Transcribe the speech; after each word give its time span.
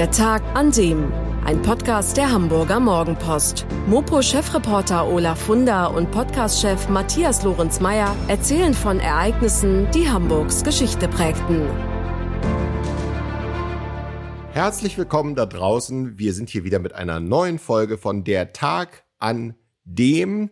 Der 0.00 0.10
Tag 0.10 0.42
an 0.54 0.70
dem. 0.70 1.12
Ein 1.44 1.60
Podcast 1.60 2.16
der 2.16 2.32
Hamburger 2.32 2.80
Morgenpost. 2.80 3.66
Mopo-Chefreporter 3.86 5.06
Olaf 5.06 5.38
Funder 5.42 5.92
und 5.92 6.10
Podcast-Chef 6.10 6.88
Matthias 6.88 7.44
Lorenz-Meyer 7.44 8.16
erzählen 8.26 8.72
von 8.72 8.98
Ereignissen, 8.98 9.90
die 9.90 10.08
Hamburgs 10.08 10.64
Geschichte 10.64 11.06
prägten. 11.06 11.68
Herzlich 14.52 14.96
willkommen 14.96 15.34
da 15.34 15.44
draußen. 15.44 16.18
Wir 16.18 16.32
sind 16.32 16.48
hier 16.48 16.64
wieder 16.64 16.78
mit 16.78 16.94
einer 16.94 17.20
neuen 17.20 17.58
Folge 17.58 17.98
von 17.98 18.24
Der 18.24 18.54
Tag 18.54 19.04
an 19.18 19.54
dem, 19.94 20.50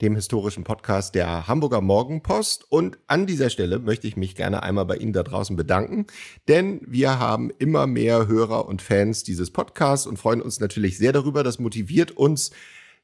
dem 0.00 0.14
historischen 0.14 0.64
Podcast 0.64 1.14
der 1.14 1.46
Hamburger 1.46 1.80
Morgenpost. 1.80 2.64
Und 2.70 2.98
an 3.06 3.26
dieser 3.26 3.50
Stelle 3.50 3.78
möchte 3.78 4.06
ich 4.06 4.16
mich 4.16 4.34
gerne 4.34 4.62
einmal 4.62 4.86
bei 4.86 4.96
Ihnen 4.96 5.12
da 5.12 5.22
draußen 5.22 5.56
bedanken, 5.56 6.06
denn 6.48 6.80
wir 6.86 7.18
haben 7.18 7.50
immer 7.58 7.86
mehr 7.86 8.26
Hörer 8.26 8.66
und 8.66 8.82
Fans 8.82 9.22
dieses 9.22 9.50
Podcasts 9.50 10.06
und 10.06 10.18
freuen 10.18 10.40
uns 10.40 10.60
natürlich 10.60 10.98
sehr 10.98 11.12
darüber. 11.12 11.42
Das 11.42 11.58
motiviert 11.58 12.12
uns 12.12 12.50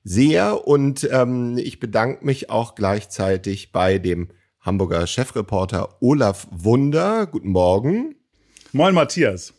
sehr 0.03 0.67
und 0.67 1.09
ähm, 1.11 1.57
ich 1.59 1.81
bedanke 1.81 2.25
mich 2.25 2.51
auch 2.51 2.75
gleichzeitig 2.75 3.73
bei 3.73 3.99
dem 3.99 4.29
Hamburger 4.61 5.07
Chefreporter 5.07 5.97
Olaf 6.01 6.47
Wunder. 6.51 7.27
Guten 7.27 7.51
Morgen. 7.51 8.15
Moin 8.73 8.95
Matthias. 8.95 9.55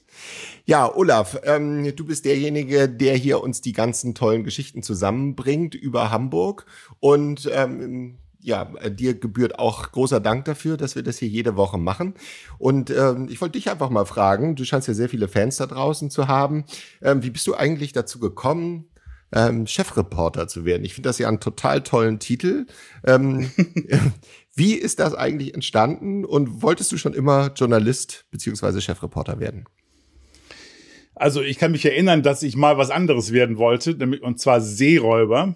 Ja, 0.68 0.92
Olaf, 0.96 1.40
ähm, 1.44 1.96
du 1.96 2.05
bist 2.05 2.26
derjenige, 2.26 2.90
der 2.90 3.16
hier 3.16 3.42
uns 3.42 3.62
die 3.62 3.72
ganzen 3.72 4.16
tollen 4.16 4.44
Geschichten 4.44 4.82
zusammenbringt 4.82 5.76
über 5.76 6.10
Hamburg. 6.10 6.66
Und 7.00 7.48
ähm, 7.54 8.18
ja, 8.40 8.66
dir 8.90 9.14
gebührt 9.14 9.60
auch 9.60 9.91
großer 9.91 10.20
Dank 10.20 10.46
dafür, 10.46 10.76
dass 10.78 10.96
wir 10.96 11.04
das 11.04 11.20
hier 11.20 11.28
jede 11.28 11.55
Woche 11.55 11.78
machen. 11.78 12.16
Und 12.58 12.90
ähm, 12.90 13.28
ich 13.30 13.41
wollte 13.41 13.60
dich 13.60 13.70
einfach 13.70 13.91
mal 13.91 14.05
fragen, 14.05 14.55
du 14.55 14.66
scheinst 14.66 14.88
ja 14.88 14.96
sehr 14.96 15.10
viele 15.10 15.28
Fans 15.28 15.58
da 15.58 15.68
draußen 15.68 16.10
zu 16.10 16.28
haben. 16.28 16.66
Ähm, 17.02 17.22
wie 17.22 17.30
bist 17.30 17.46
du 17.46 17.54
eigentlich 17.54 17.91
dazu 17.91 18.20
gekommen, 18.20 18.86
ähm, 19.34 19.68
Chefreporter 19.68 20.48
zu 20.48 20.66
werden? 20.66 20.84
Ich 20.84 20.96
finde 20.96 21.10
das 21.10 21.20
ja 21.20 21.27
einen 21.27 21.40
total 21.40 21.84
tollen 21.84 22.18
Titel. 22.18 22.66
Ähm, 23.05 23.52
wie 24.55 24.74
ist 24.74 24.99
das 24.99 25.13
eigentlich 25.13 25.54
entstanden 25.54 26.26
und 26.26 26.63
wolltest 26.63 26.91
du 26.91 26.98
schon 26.98 27.13
immer 27.13 27.52
Journalist 27.55 28.26
beziehungsweise 28.32 28.82
Chefreporter 28.82 29.40
werden? 29.40 29.66
Also 31.16 31.41
ich 31.41 31.58
kann 31.58 31.71
mich 31.71 31.85
erinnern, 31.85 32.24
dass 32.24 32.44
ich 32.44 32.55
mal 32.55 32.77
was 32.77 32.90
anderes 32.90 33.32
werden 33.32 33.58
wollte, 33.58 33.96
und 34.21 34.40
zwar 34.40 34.62
Seeräuber. 34.62 35.55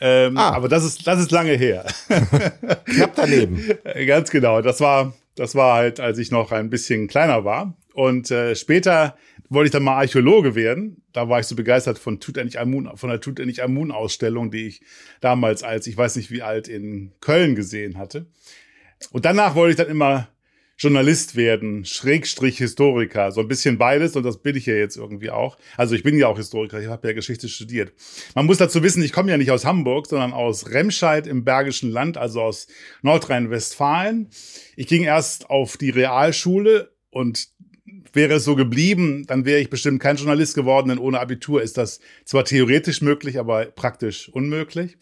Ähm, 0.00 0.36
ah. 0.36 0.50
Aber 0.50 0.68
das 0.68 0.84
ist, 0.84 1.06
das 1.06 1.20
ist 1.20 1.32
lange 1.32 1.52
her. 1.52 1.84
Knapp 2.84 3.14
daneben. 3.16 3.68
Ganz 4.06 4.30
genau. 4.30 4.62
Das 4.62 4.80
war, 4.80 5.14
das 5.34 5.54
war 5.56 5.74
halt, 5.74 5.98
als 5.98 6.18
ich 6.18 6.30
noch 6.30 6.52
ein 6.52 6.70
bisschen 6.70 7.08
kleiner 7.08 7.44
war. 7.44 7.76
Und 7.92 8.30
äh, 8.30 8.54
später 8.54 9.16
wollte 9.48 9.66
ich 9.66 9.72
dann 9.72 9.82
mal 9.82 9.96
Archäologe 9.96 10.54
werden. 10.54 11.02
Da 11.12 11.28
war 11.28 11.40
ich 11.40 11.46
so 11.46 11.56
begeistert 11.56 11.98
von 11.98 12.20
Tutanchamun, 12.20 12.96
von 12.96 13.10
der 13.10 13.20
Tutanchamun-Ausstellung, 13.20 14.52
die 14.52 14.68
ich 14.68 14.82
damals 15.20 15.64
als, 15.64 15.88
ich 15.88 15.96
weiß 15.96 16.16
nicht 16.16 16.30
wie 16.30 16.42
alt, 16.42 16.68
in 16.68 17.12
Köln 17.20 17.56
gesehen 17.56 17.98
hatte. 17.98 18.26
Und 19.10 19.24
danach 19.24 19.56
wollte 19.56 19.72
ich 19.72 19.76
dann 19.76 19.88
immer 19.88 20.28
Journalist 20.80 21.36
werden, 21.36 21.84
Schrägstrich 21.84 22.56
Historiker, 22.56 23.32
so 23.32 23.42
ein 23.42 23.48
bisschen 23.48 23.76
beides 23.76 24.16
und 24.16 24.22
das 24.22 24.38
bin 24.38 24.56
ich 24.56 24.64
ja 24.64 24.72
jetzt 24.72 24.96
irgendwie 24.96 25.28
auch. 25.28 25.58
Also 25.76 25.94
ich 25.94 26.02
bin 26.02 26.16
ja 26.16 26.26
auch 26.26 26.38
Historiker, 26.38 26.80
ich 26.80 26.86
habe 26.86 27.06
ja 27.06 27.12
Geschichte 27.12 27.50
studiert. 27.50 27.92
Man 28.34 28.46
muss 28.46 28.56
dazu 28.56 28.82
wissen, 28.82 29.02
ich 29.02 29.12
komme 29.12 29.30
ja 29.30 29.36
nicht 29.36 29.50
aus 29.50 29.66
Hamburg, 29.66 30.06
sondern 30.06 30.32
aus 30.32 30.70
Remscheid 30.70 31.26
im 31.26 31.44
Bergischen 31.44 31.90
Land, 31.90 32.16
also 32.16 32.40
aus 32.40 32.66
Nordrhein-Westfalen. 33.02 34.30
Ich 34.74 34.86
ging 34.86 35.02
erst 35.02 35.50
auf 35.50 35.76
die 35.76 35.90
Realschule 35.90 36.94
und 37.10 37.48
wäre 38.14 38.36
es 38.36 38.44
so 38.44 38.56
geblieben, 38.56 39.26
dann 39.26 39.44
wäre 39.44 39.60
ich 39.60 39.68
bestimmt 39.68 40.00
kein 40.00 40.16
Journalist 40.16 40.54
geworden, 40.54 40.88
denn 40.88 40.98
ohne 40.98 41.20
Abitur 41.20 41.60
ist 41.60 41.76
das 41.76 42.00
zwar 42.24 42.46
theoretisch 42.46 43.02
möglich, 43.02 43.38
aber 43.38 43.66
praktisch 43.66 44.30
unmöglich. 44.30 44.96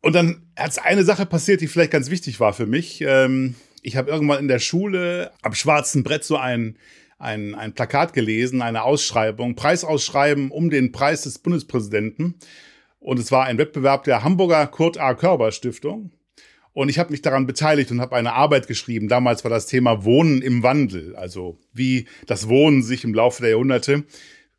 Und 0.00 0.14
dann 0.14 0.50
hat 0.56 0.82
eine 0.82 1.04
Sache 1.04 1.26
passiert, 1.26 1.60
die 1.60 1.68
vielleicht 1.68 1.90
ganz 1.90 2.08
wichtig 2.08 2.40
war 2.40 2.54
für 2.54 2.64
mich. 2.64 3.02
Ähm, 3.06 3.54
ich 3.82 3.96
habe 3.96 4.10
irgendwann 4.10 4.40
in 4.40 4.48
der 4.48 4.58
Schule 4.58 5.30
am 5.42 5.54
schwarzen 5.54 6.02
Brett 6.02 6.24
so 6.24 6.36
ein, 6.36 6.76
ein, 7.18 7.54
ein 7.54 7.74
Plakat 7.74 8.12
gelesen, 8.12 8.62
eine 8.62 8.82
Ausschreibung, 8.82 9.54
Preisausschreiben 9.54 10.50
um 10.50 10.70
den 10.70 10.92
Preis 10.92 11.22
des 11.22 11.38
Bundespräsidenten. 11.38 12.34
Und 12.98 13.18
es 13.18 13.32
war 13.32 13.46
ein 13.46 13.58
Wettbewerb 13.58 14.04
der 14.04 14.22
Hamburger 14.24 14.66
Kurt 14.66 14.98
A. 14.98 15.14
Körber 15.14 15.52
Stiftung. 15.52 16.12
Und 16.72 16.88
ich 16.88 16.98
habe 16.98 17.10
mich 17.10 17.22
daran 17.22 17.46
beteiligt 17.46 17.90
und 17.90 18.00
habe 18.00 18.16
eine 18.16 18.34
Arbeit 18.34 18.68
geschrieben. 18.68 19.08
Damals 19.08 19.42
war 19.42 19.50
das 19.50 19.66
Thema 19.66 20.04
Wohnen 20.04 20.40
im 20.40 20.62
Wandel, 20.62 21.16
also 21.16 21.58
wie 21.72 22.06
das 22.26 22.48
Wohnen 22.48 22.82
sich 22.82 23.04
im 23.04 23.14
Laufe 23.14 23.42
der 23.42 23.50
Jahrhunderte 23.50 24.04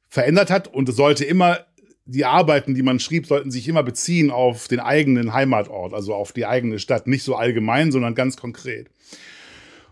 verändert 0.10 0.50
hat. 0.50 0.68
Und 0.68 0.90
es 0.90 0.96
sollte 0.98 1.24
immer 1.24 1.66
die 2.06 2.26
Arbeiten, 2.26 2.76
die 2.76 2.82
man 2.82 3.00
schrieb, 3.00 3.28
sollten 3.28 3.52
sich 3.52 3.68
immer 3.68 3.84
beziehen 3.84 4.32
auf 4.32 4.68
den 4.68 4.80
eigenen 4.80 5.34
Heimatort, 5.34 5.94
also 5.94 6.14
auf 6.14 6.34
die 6.34 6.46
eigene 6.46 6.80
Stadt, 6.80 7.08
nicht 7.08 7.24
so 7.24 7.36
allgemein, 7.36 7.92
sondern 7.92 8.16
ganz 8.16 8.36
konkret. 8.36 8.90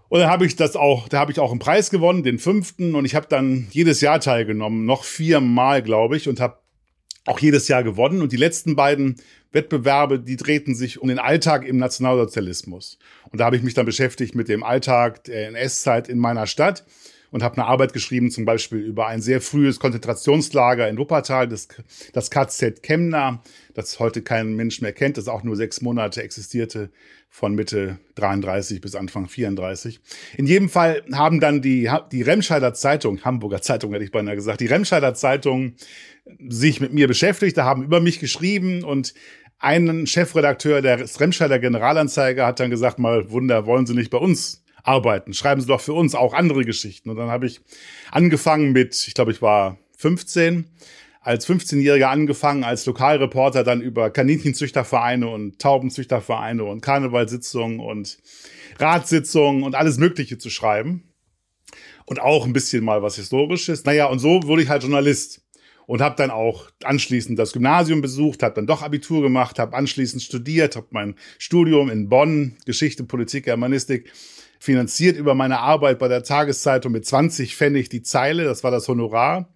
Und 0.10 0.20
dann 0.20 0.30
habe 0.30 0.46
ich 0.46 0.56
das 0.56 0.76
auch, 0.76 1.08
da 1.08 1.20
habe 1.20 1.32
ich 1.32 1.40
auch 1.40 1.52
einen 1.52 1.60
Preis 1.60 1.92
gewonnen, 1.92 2.24
den 2.24 2.40
fünften, 2.40 2.96
und 2.96 3.06
ich 3.06 3.16
habe 3.16 3.28
dann 3.30 3.68
jedes 3.72 4.02
Jahr 4.02 4.20
teilgenommen, 4.20 4.86
noch 4.86 5.04
viermal, 5.04 5.84
glaube 5.84 6.18
ich, 6.18 6.28
und 6.28 6.40
habe 6.40 6.58
auch 7.26 7.40
jedes 7.40 7.68
Jahr 7.68 7.84
gewonnen. 7.84 8.22
Und 8.22 8.32
die 8.32 8.38
letzten 8.38 8.76
beiden 8.76 9.18
Wettbewerbe, 9.52 10.20
die 10.20 10.36
drehten 10.36 10.74
sich 10.74 11.00
um 11.00 11.10
den 11.10 11.20
Alltag 11.20 11.66
im 11.66 11.78
Nationalsozialismus. 11.78 12.98
Und 13.32 13.40
da 13.40 13.46
habe 13.46 13.56
ich 13.56 13.64
mich 13.64 13.76
dann 13.76 13.86
beschäftigt 13.86 14.34
mit 14.34 14.50
dem 14.50 14.64
Alltag 14.64 15.24
der 15.26 15.48
NS-Zeit 15.50 16.10
in 16.10 16.18
meiner 16.18 16.48
Stadt 16.48 16.86
und 17.32 17.44
habe 17.44 17.58
eine 17.58 17.66
Arbeit 17.66 17.94
geschrieben, 17.94 18.32
zum 18.32 18.46
Beispiel 18.46 18.80
über 18.80 19.08
ein 19.08 19.22
sehr 19.22 19.42
frühes 19.42 19.80
Konzentrationslager 19.80 20.88
in 20.90 20.98
Wuppertal, 20.98 21.48
das, 21.48 21.68
das 22.14 22.32
KZ 22.32 22.82
Chemna, 22.82 23.42
das 23.74 24.00
heute 24.00 24.22
kein 24.22 24.56
Mensch 24.56 24.82
mehr 24.82 24.94
kennt, 24.94 25.18
das 25.18 25.28
auch 25.28 25.44
nur 25.44 25.56
sechs 25.56 25.82
Monate 25.82 26.24
existierte, 26.24 26.90
von 27.32 27.54
Mitte 27.54 28.00
33 28.16 28.82
bis 28.82 28.96
Anfang 28.96 29.28
34. 29.28 30.00
In 30.36 30.48
jedem 30.48 30.68
Fall 30.68 31.04
haben 31.14 31.40
dann 31.40 31.62
die, 31.62 31.90
die 32.12 32.24
Remscheider 32.24 32.74
Zeitung, 32.74 33.24
Hamburger 33.24 33.62
Zeitung 33.62 33.94
hätte 33.94 34.04
ich 34.04 34.12
beinahe 34.12 34.36
gesagt, 34.36 34.62
die 34.62 34.66
Remscheider 34.66 35.14
Zeitung 35.14 35.76
sich 36.48 36.82
mit 36.82 36.92
mir 36.92 37.08
beschäftigt, 37.08 37.58
da 37.58 37.66
haben 37.66 37.84
über 37.84 38.02
mich 38.02 38.20
geschrieben 38.20 38.84
und 38.84 39.14
ein 39.60 40.08
Chefredakteur 40.08 40.82
der 40.82 41.00
Remscheider 41.20 41.60
Generalanzeiger 41.60 42.48
hat 42.48 42.60
dann 42.60 42.70
gesagt, 42.70 42.98
mal 42.98 43.30
Wunder, 43.30 43.66
wollen 43.66 43.86
Sie 43.86 43.94
nicht 43.94 44.10
bei 44.10 44.18
uns 44.18 44.64
arbeiten. 44.90 45.34
Schreiben 45.34 45.62
Sie 45.62 45.68
doch 45.68 45.82
für 45.82 45.94
uns 45.94 46.16
auch 46.16 46.34
andere 46.34 46.66
Geschichten. 46.66 47.10
Und 47.10 47.16
dann 47.16 47.30
habe 47.30 47.46
ich 47.46 47.62
angefangen 48.12 48.72
mit, 48.72 48.96
ich 49.08 49.14
glaube, 49.14 49.32
ich 49.32 49.42
war 49.42 49.78
15, 49.98 50.66
als 51.22 51.48
15-Jähriger 51.48 52.06
angefangen, 52.06 52.64
als 52.64 52.86
Lokalreporter 52.88 53.64
dann 53.64 53.82
über 53.82 54.10
Kaninchenzüchtervereine 54.10 55.28
und 55.28 55.60
Taubenzüchtervereine 55.60 56.64
und 56.64 56.82
Karnevalsitzungen 56.82 57.80
und 57.80 58.18
Ratssitzungen 58.80 59.64
und 59.64 59.76
alles 59.76 59.98
Mögliche 59.98 60.40
zu 60.40 60.50
schreiben. 60.50 61.04
Und 62.06 62.20
auch 62.20 62.48
ein 62.48 62.54
bisschen 62.54 62.84
mal 62.84 63.04
was 63.04 63.18
Historisches. 63.18 63.86
Naja, 63.86 64.08
und 64.08 64.18
so 64.18 64.42
wurde 64.44 64.64
ich 64.64 64.70
halt 64.70 64.82
Journalist 64.82 65.44
und 65.86 66.02
habe 66.02 66.16
dann 66.16 66.32
auch 66.32 66.72
anschließend 66.84 67.38
das 67.38 67.54
Gymnasium 67.54 68.02
besucht, 68.02 68.42
habe 68.42 68.56
dann 68.56 68.66
doch 68.66 68.82
Abitur 68.82 69.22
gemacht, 69.22 69.60
habe 69.60 69.76
anschließend 69.76 70.24
studiert, 70.24 70.76
habe 70.76 70.88
mein 70.90 71.16
Studium 71.38 71.92
in 71.92 72.10
Bonn, 72.10 72.58
Geschichte, 72.66 73.04
Politik, 73.04 73.46
Germanistik 73.46 74.12
finanziert 74.60 75.18
über 75.18 75.34
meine 75.36 75.60
Arbeit 75.60 76.00
bei 76.00 76.08
der 76.08 76.24
Tageszeitung 76.24 76.92
mit 76.92 77.06
20 77.06 77.56
Pfennig 77.56 77.90
die 77.90 78.04
Zeile. 78.04 78.44
Das 78.44 78.64
war 78.64 78.72
das 78.72 78.88
Honorar. 78.88 79.54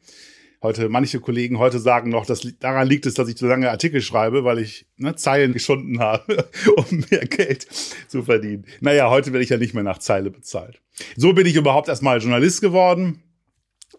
Heute, 0.62 0.88
manche 0.88 1.20
Kollegen 1.20 1.60
heute 1.60 1.78
sagen 1.78 2.10
noch, 2.10 2.26
dass 2.26 2.48
daran 2.62 2.88
liegt 2.88 3.06
es, 3.06 3.16
dass 3.16 3.28
ich 3.28 3.38
so 3.38 3.48
lange 3.48 3.70
Artikel 3.70 4.02
schreibe, 4.02 4.46
weil 4.46 4.60
ich 4.60 4.86
ne, 4.96 5.14
Zeilen 5.16 5.52
geschunden 5.52 6.00
habe, 6.00 6.48
um 6.78 7.04
mehr 7.12 7.26
Geld 7.26 7.68
zu 8.08 8.24
verdienen. 8.24 8.66
Naja, 8.80 9.10
heute 9.10 9.34
werde 9.34 9.44
ich 9.44 9.50
ja 9.50 9.58
nicht 9.58 9.74
mehr 9.74 9.84
nach 9.84 9.98
Zeile 9.98 10.32
bezahlt. 10.32 10.80
So 11.18 11.34
bin 11.34 11.46
ich 11.46 11.58
überhaupt 11.58 11.90
erstmal 11.90 12.22
Journalist 12.22 12.62
geworden. 12.62 13.22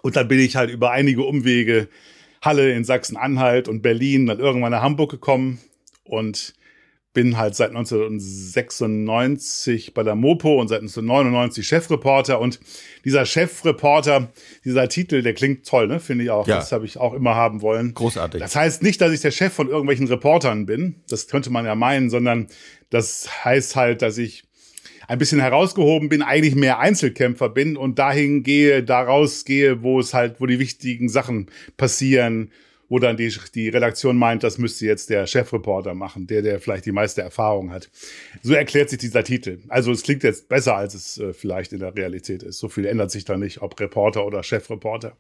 Und 0.00 0.16
dann 0.16 0.26
bin 0.26 0.38
ich 0.38 0.56
halt 0.56 0.70
über 0.70 0.90
einige 0.90 1.22
Umwege 1.22 1.88
Halle 2.40 2.72
in 2.72 2.84
Sachsen-Anhalt 2.84 3.68
und 3.68 3.82
Berlin 3.82 4.26
dann 4.26 4.38
irgendwann 4.38 4.72
nach 4.72 4.82
Hamburg 4.82 5.10
gekommen 5.10 5.60
und 6.04 6.54
bin 7.14 7.38
halt 7.38 7.54
seit 7.54 7.70
1996 7.70 9.94
bei 9.94 10.02
der 10.02 10.16
Mopo 10.16 10.60
und 10.60 10.68
seit 10.68 10.80
1999 10.80 11.66
Chefreporter. 11.66 12.40
Und 12.40 12.60
dieser 13.04 13.24
Chefreporter, 13.24 14.32
dieser 14.64 14.88
Titel, 14.88 15.22
der 15.22 15.32
klingt 15.32 15.66
toll, 15.66 15.86
ne? 15.86 16.00
Finde 16.00 16.24
ich 16.24 16.30
auch. 16.30 16.46
Ja. 16.46 16.56
Das 16.56 16.72
habe 16.72 16.84
ich 16.84 16.98
auch 16.98 17.14
immer 17.14 17.36
haben 17.36 17.62
wollen. 17.62 17.94
Großartig. 17.94 18.40
Das 18.40 18.56
heißt 18.56 18.82
nicht, 18.82 19.00
dass 19.00 19.12
ich 19.12 19.20
der 19.20 19.30
Chef 19.30 19.52
von 19.52 19.68
irgendwelchen 19.68 20.08
Reportern 20.08 20.66
bin. 20.66 20.96
Das 21.08 21.28
könnte 21.28 21.50
man 21.50 21.64
ja 21.64 21.76
meinen, 21.76 22.10
sondern 22.10 22.48
das 22.90 23.44
heißt 23.44 23.76
halt, 23.76 24.02
dass 24.02 24.18
ich 24.18 24.42
ein 25.06 25.18
bisschen 25.18 25.40
herausgehoben 25.40 26.08
bin, 26.08 26.22
eigentlich 26.22 26.56
mehr 26.56 26.80
Einzelkämpfer 26.80 27.48
bin 27.48 27.76
und 27.76 27.98
dahin 27.98 28.42
gehe, 28.42 28.82
daraus 28.82 29.44
gehe, 29.44 29.82
wo 29.82 30.00
es 30.00 30.14
halt, 30.14 30.40
wo 30.40 30.46
die 30.46 30.58
wichtigen 30.58 31.08
Sachen 31.08 31.46
passieren, 31.76 32.50
wo 32.94 33.00
dann 33.00 33.16
die, 33.16 33.28
die 33.56 33.68
Redaktion 33.70 34.16
meint, 34.16 34.44
das 34.44 34.56
müsste 34.56 34.86
jetzt 34.86 35.10
der 35.10 35.26
Chefreporter 35.26 35.94
machen, 35.94 36.28
der, 36.28 36.42
der 36.42 36.60
vielleicht 36.60 36.86
die 36.86 36.92
meiste 36.92 37.22
Erfahrung 37.22 37.72
hat. 37.72 37.90
So 38.40 38.54
erklärt 38.54 38.88
sich 38.88 39.00
dieser 39.00 39.24
Titel. 39.24 39.58
Also 39.68 39.90
es 39.90 40.04
klingt 40.04 40.22
jetzt 40.22 40.48
besser, 40.48 40.76
als 40.76 40.94
es 40.94 41.18
äh, 41.18 41.32
vielleicht 41.32 41.72
in 41.72 41.80
der 41.80 41.96
Realität 41.96 42.44
ist. 42.44 42.60
So 42.60 42.68
viel 42.68 42.86
ändert 42.86 43.10
sich 43.10 43.24
da 43.24 43.36
nicht, 43.36 43.62
ob 43.62 43.80
Reporter 43.80 44.24
oder 44.24 44.44
Chefreporter. 44.44 45.16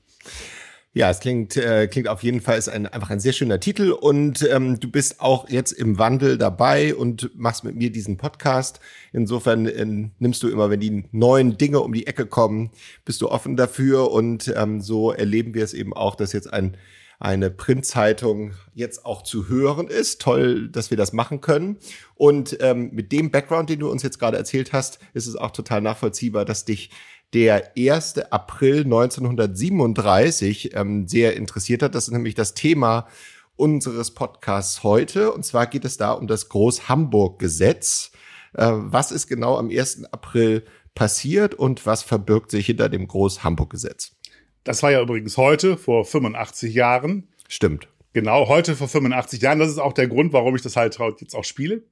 Ja, 0.92 1.10
es 1.10 1.18
klingt, 1.18 1.56
äh, 1.56 1.88
klingt 1.88 2.06
auf 2.06 2.22
jeden 2.22 2.40
Fall 2.40 2.58
ist 2.58 2.68
ein, 2.68 2.86
einfach 2.86 3.10
ein 3.10 3.18
sehr 3.18 3.32
schöner 3.32 3.58
Titel 3.58 3.90
und 3.90 4.48
ähm, 4.48 4.78
du 4.78 4.88
bist 4.88 5.20
auch 5.20 5.48
jetzt 5.48 5.72
im 5.72 5.98
Wandel 5.98 6.38
dabei 6.38 6.94
und 6.94 7.32
machst 7.34 7.64
mit 7.64 7.74
mir 7.74 7.90
diesen 7.90 8.18
Podcast. 8.18 8.78
Insofern 9.12 9.66
äh, 9.66 9.84
nimmst 10.20 10.44
du 10.44 10.48
immer, 10.48 10.70
wenn 10.70 10.78
die 10.78 11.06
neuen 11.10 11.58
Dinge 11.58 11.80
um 11.80 11.92
die 11.92 12.06
Ecke 12.06 12.26
kommen, 12.26 12.70
bist 13.04 13.20
du 13.20 13.28
offen 13.32 13.56
dafür 13.56 14.12
und 14.12 14.54
ähm, 14.56 14.80
so 14.80 15.10
erleben 15.10 15.54
wir 15.54 15.64
es 15.64 15.74
eben 15.74 15.92
auch, 15.92 16.14
dass 16.14 16.32
jetzt 16.32 16.52
ein 16.52 16.76
eine 17.24 17.50
Printzeitung 17.50 18.52
jetzt 18.74 19.06
auch 19.06 19.22
zu 19.22 19.48
hören 19.48 19.88
ist. 19.88 20.20
Toll, 20.20 20.68
dass 20.68 20.90
wir 20.90 20.98
das 20.98 21.14
machen 21.14 21.40
können. 21.40 21.78
Und 22.16 22.58
ähm, 22.60 22.90
mit 22.92 23.12
dem 23.12 23.30
Background, 23.30 23.70
den 23.70 23.80
du 23.80 23.90
uns 23.90 24.02
jetzt 24.02 24.18
gerade 24.18 24.36
erzählt 24.36 24.74
hast, 24.74 24.98
ist 25.14 25.26
es 25.26 25.34
auch 25.34 25.50
total 25.50 25.80
nachvollziehbar, 25.80 26.44
dass 26.44 26.66
dich 26.66 26.90
der 27.32 27.72
1. 27.78 28.18
April 28.30 28.84
1937 28.84 30.76
ähm, 30.76 31.08
sehr 31.08 31.34
interessiert 31.34 31.82
hat. 31.82 31.94
Das 31.94 32.08
ist 32.08 32.12
nämlich 32.12 32.34
das 32.34 32.52
Thema 32.52 33.08
unseres 33.56 34.10
Podcasts 34.10 34.82
heute. 34.82 35.32
Und 35.32 35.46
zwar 35.46 35.66
geht 35.66 35.86
es 35.86 35.96
da 35.96 36.12
um 36.12 36.26
das 36.26 36.50
Groß-Hamburg-Gesetz. 36.50 38.12
Äh, 38.52 38.70
was 38.70 39.12
ist 39.12 39.28
genau 39.28 39.56
am 39.56 39.70
1. 39.70 40.04
April 40.12 40.66
passiert 40.94 41.54
und 41.54 41.86
was 41.86 42.02
verbirgt 42.02 42.50
sich 42.50 42.66
hinter 42.66 42.90
dem 42.90 43.08
Groß-Hamburg-Gesetz? 43.08 44.14
Das 44.64 44.82
war 44.82 44.90
ja 44.90 45.00
übrigens 45.00 45.36
heute, 45.36 45.76
vor 45.76 46.04
85 46.04 46.74
Jahren. 46.74 47.28
Stimmt. 47.48 47.88
Genau, 48.12 48.48
heute 48.48 48.76
vor 48.76 48.88
85 48.88 49.42
Jahren. 49.42 49.58
Das 49.58 49.70
ist 49.70 49.78
auch 49.78 49.92
der 49.92 50.08
Grund, 50.08 50.32
warum 50.32 50.56
ich 50.56 50.62
das 50.62 50.76
halt 50.76 50.98
jetzt 51.20 51.34
auch 51.34 51.44
spiele. 51.44 51.82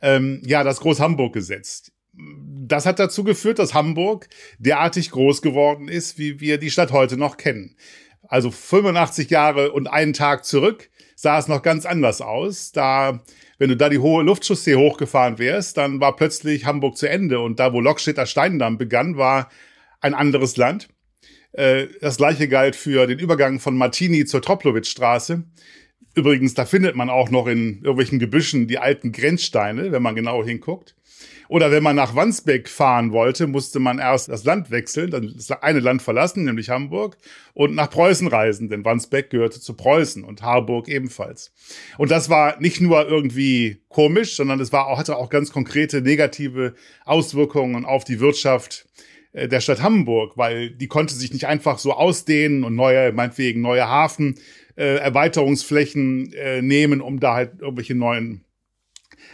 Ähm, 0.00 0.40
ja, 0.44 0.64
das 0.64 0.80
Groß-Hamburg-Gesetz 0.80 1.92
das 2.18 2.86
hat 2.86 2.98
dazu 2.98 3.24
geführt, 3.24 3.58
dass 3.58 3.74
Hamburg 3.74 4.28
derartig 4.58 5.10
groß 5.10 5.42
geworden 5.42 5.88
ist, 5.88 6.18
wie 6.18 6.40
wir 6.40 6.58
die 6.58 6.70
Stadt 6.70 6.92
heute 6.92 7.16
noch 7.16 7.36
kennen. 7.36 7.76
Also 8.28 8.50
85 8.50 9.30
Jahre 9.30 9.72
und 9.72 9.86
einen 9.86 10.12
Tag 10.12 10.44
zurück 10.44 10.90
sah 11.14 11.38
es 11.38 11.48
noch 11.48 11.62
ganz 11.62 11.86
anders 11.86 12.20
aus. 12.20 12.72
Da, 12.72 13.22
wenn 13.58 13.68
du 13.68 13.76
da 13.76 13.88
die 13.88 13.98
hohe 13.98 14.24
Luftchaussee 14.24 14.74
hochgefahren 14.74 15.38
wärst, 15.38 15.76
dann 15.76 16.00
war 16.00 16.16
plötzlich 16.16 16.66
Hamburg 16.66 16.96
zu 16.96 17.08
Ende 17.08 17.40
und 17.40 17.60
da, 17.60 17.72
wo 17.72 17.80
Lockstädter 17.80 18.26
Steindamm 18.26 18.78
begann, 18.78 19.16
war 19.16 19.48
ein 20.00 20.14
anderes 20.14 20.56
Land. 20.56 20.88
Äh, 21.56 21.88
das 22.00 22.18
gleiche 22.18 22.48
galt 22.48 22.76
für 22.76 23.06
den 23.06 23.18
Übergang 23.18 23.60
von 23.60 23.76
Martini 23.76 24.26
zur 24.26 24.42
Troplowitz-Straße. 24.42 25.42
Übrigens, 26.14 26.54
da 26.54 26.64
findet 26.64 26.96
man 26.96 27.10
auch 27.10 27.30
noch 27.30 27.46
in 27.46 27.76
irgendwelchen 27.76 28.18
Gebüschen 28.18 28.68
die 28.68 28.78
alten 28.78 29.12
Grenzsteine, 29.12 29.90
wenn 29.92 30.02
man 30.02 30.14
genau 30.14 30.44
hinguckt. 30.44 30.94
Oder 31.48 31.70
wenn 31.70 31.82
man 31.82 31.96
nach 31.96 32.14
Wandsbek 32.14 32.68
fahren 32.68 33.12
wollte, 33.12 33.46
musste 33.46 33.78
man 33.78 33.98
erst 33.98 34.28
das 34.28 34.44
Land 34.44 34.70
wechseln, 34.70 35.10
dann 35.10 35.32
das 35.34 35.50
eine 35.50 35.80
Land 35.80 36.02
verlassen, 36.02 36.44
nämlich 36.44 36.70
Hamburg, 36.70 37.16
und 37.54 37.74
nach 37.74 37.88
Preußen 37.88 38.26
reisen, 38.26 38.68
denn 38.68 38.84
Wandsbek 38.84 39.30
gehörte 39.30 39.60
zu 39.60 39.74
Preußen 39.74 40.24
und 40.24 40.42
Harburg 40.42 40.88
ebenfalls. 40.88 41.52
Und 41.98 42.10
das 42.10 42.28
war 42.28 42.60
nicht 42.60 42.80
nur 42.80 43.06
irgendwie 43.08 43.78
komisch, 43.88 44.34
sondern 44.36 44.60
es 44.60 44.72
war 44.72 44.88
auch, 44.88 44.98
hatte 44.98 45.16
auch 45.16 45.30
ganz 45.30 45.52
konkrete 45.52 46.02
negative 46.02 46.74
Auswirkungen 47.04 47.84
auf 47.84 48.04
die 48.04 48.20
Wirtschaft 48.20 48.86
der 49.36 49.60
Stadt 49.60 49.82
Hamburg, 49.82 50.36
weil 50.36 50.70
die 50.70 50.88
konnte 50.88 51.14
sich 51.14 51.32
nicht 51.32 51.46
einfach 51.46 51.78
so 51.78 51.92
ausdehnen 51.92 52.64
und 52.64 52.74
neue, 52.74 53.12
meinetwegen 53.12 53.60
neue 53.60 53.86
Hafen, 53.86 54.36
äh, 54.76 54.96
Erweiterungsflächen 54.96 56.32
äh, 56.32 56.62
nehmen, 56.62 57.00
um 57.00 57.20
da 57.20 57.34
halt 57.34 57.60
irgendwelche 57.60 57.94
neuen 57.94 58.44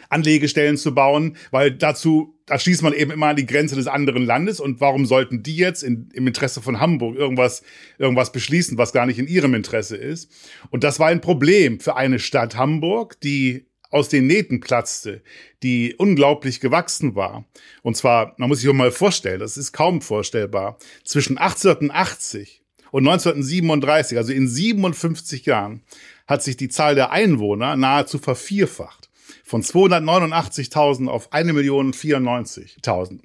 Anlegestellen 0.09 0.77
zu 0.77 0.95
bauen, 0.95 1.37
weil 1.51 1.71
dazu, 1.73 2.39
da 2.47 2.59
schließt 2.59 2.83
man 2.83 2.93
eben 2.93 3.11
immer 3.11 3.29
an 3.29 3.37
die 3.37 3.47
Grenze 3.47 3.77
des 3.77 3.87
anderen 3.87 4.25
Landes 4.25 4.61
und 4.61 4.81
warum 4.81 5.07
sollten 5.07 5.43
die 5.43 5.57
jetzt 5.57 5.83
in, 5.83 6.11
im 6.13 6.27
Interesse 6.27 6.61
von 6.61 6.81
Hamburg 6.81 7.17
irgendwas, 7.17 7.63
irgendwas 7.99 8.31
beschließen, 8.31 8.77
was 8.77 8.93
gar 8.93 9.07
nicht 9.07 9.19
in 9.19 9.27
ihrem 9.27 9.55
Interesse 9.55 9.97
ist? 9.97 10.31
Und 10.71 10.85
das 10.85 10.99
war 10.99 11.09
ein 11.09 11.21
Problem 11.21 11.81
für 11.81 11.97
eine 11.97 12.19
Stadt 12.19 12.57
Hamburg, 12.57 13.21
die 13.21 13.67
aus 13.93 14.09
den 14.09 14.27
Nähten 14.27 14.61
platzte, 14.61 15.23
die 15.63 15.95
unglaublich 15.97 16.61
gewachsen 16.61 17.15
war. 17.15 17.45
Und 17.83 17.97
zwar, 17.97 18.35
man 18.39 18.49
muss 18.49 18.61
sich 18.61 18.73
mal 18.73 18.91
vorstellen, 18.91 19.39
das 19.39 19.57
ist 19.57 19.73
kaum 19.73 20.01
vorstellbar, 20.03 20.79
zwischen 21.05 21.39
1880 21.39 22.63
und 22.91 23.07
1937, 23.07 24.19
also 24.19 24.33
in 24.33 24.49
57 24.49 25.47
Jahren, 25.47 25.83
hat 26.27 26.43
sich 26.43 26.57
die 26.57 26.69
Zahl 26.69 26.95
der 26.95 27.11
Einwohner 27.13 27.77
nahezu 27.77 28.19
vervierfacht 28.19 29.11
von 29.45 29.63
289.000 29.63 31.09
auf 31.09 31.33
1.094.000. 31.33 33.21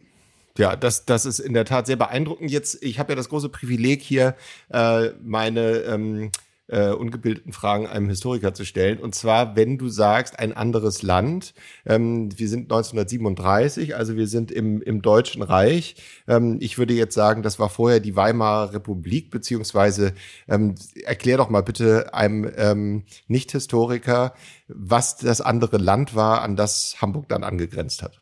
Ja, 0.57 0.75
das, 0.75 1.05
das 1.05 1.25
ist 1.25 1.39
in 1.39 1.53
der 1.53 1.65
Tat 1.65 1.85
sehr 1.87 1.95
beeindruckend. 1.95 2.51
Jetzt, 2.51 2.83
ich 2.83 2.99
habe 2.99 3.11
ja 3.11 3.15
das 3.15 3.29
große 3.29 3.49
Privileg 3.49 4.01
hier, 4.01 4.35
äh, 4.69 5.11
meine 5.21 5.79
ähm, 5.83 6.31
äh, 6.67 6.89
ungebildeten 6.89 7.53
Fragen 7.53 7.87
einem 7.87 8.09
Historiker 8.09 8.53
zu 8.53 8.65
stellen. 8.65 8.99
Und 8.99 9.15
zwar, 9.15 9.55
wenn 9.55 9.77
du 9.77 9.89
sagst, 9.89 10.39
ein 10.39 10.53
anderes 10.53 11.01
Land. 11.01 11.53
Ähm, 11.85 12.29
wir 12.37 12.49
sind 12.49 12.63
1937, 12.63 13.95
also 13.95 14.15
wir 14.15 14.27
sind 14.27 14.51
im, 14.51 14.81
im 14.81 15.01
Deutschen 15.01 15.41
Reich. 15.41 15.95
Ähm, 16.27 16.57
ich 16.59 16.77
würde 16.77 16.93
jetzt 16.93 17.15
sagen, 17.15 17.43
das 17.43 17.59
war 17.59 17.69
vorher 17.69 17.99
die 17.99 18.15
Weimarer 18.15 18.73
Republik, 18.73 19.31
beziehungsweise 19.31 20.13
ähm, 20.47 20.75
erklär 21.05 21.37
doch 21.37 21.49
mal 21.49 21.63
bitte 21.63 22.13
einem 22.13 22.49
ähm, 22.57 23.03
Nicht-Historiker, 23.27 24.33
was 24.67 25.17
das 25.17 25.41
andere 25.41 25.77
Land 25.77 26.15
war, 26.15 26.41
an 26.41 26.55
das 26.55 26.97
Hamburg 27.01 27.29
dann 27.29 27.43
angegrenzt 27.43 28.03
hat. 28.03 28.19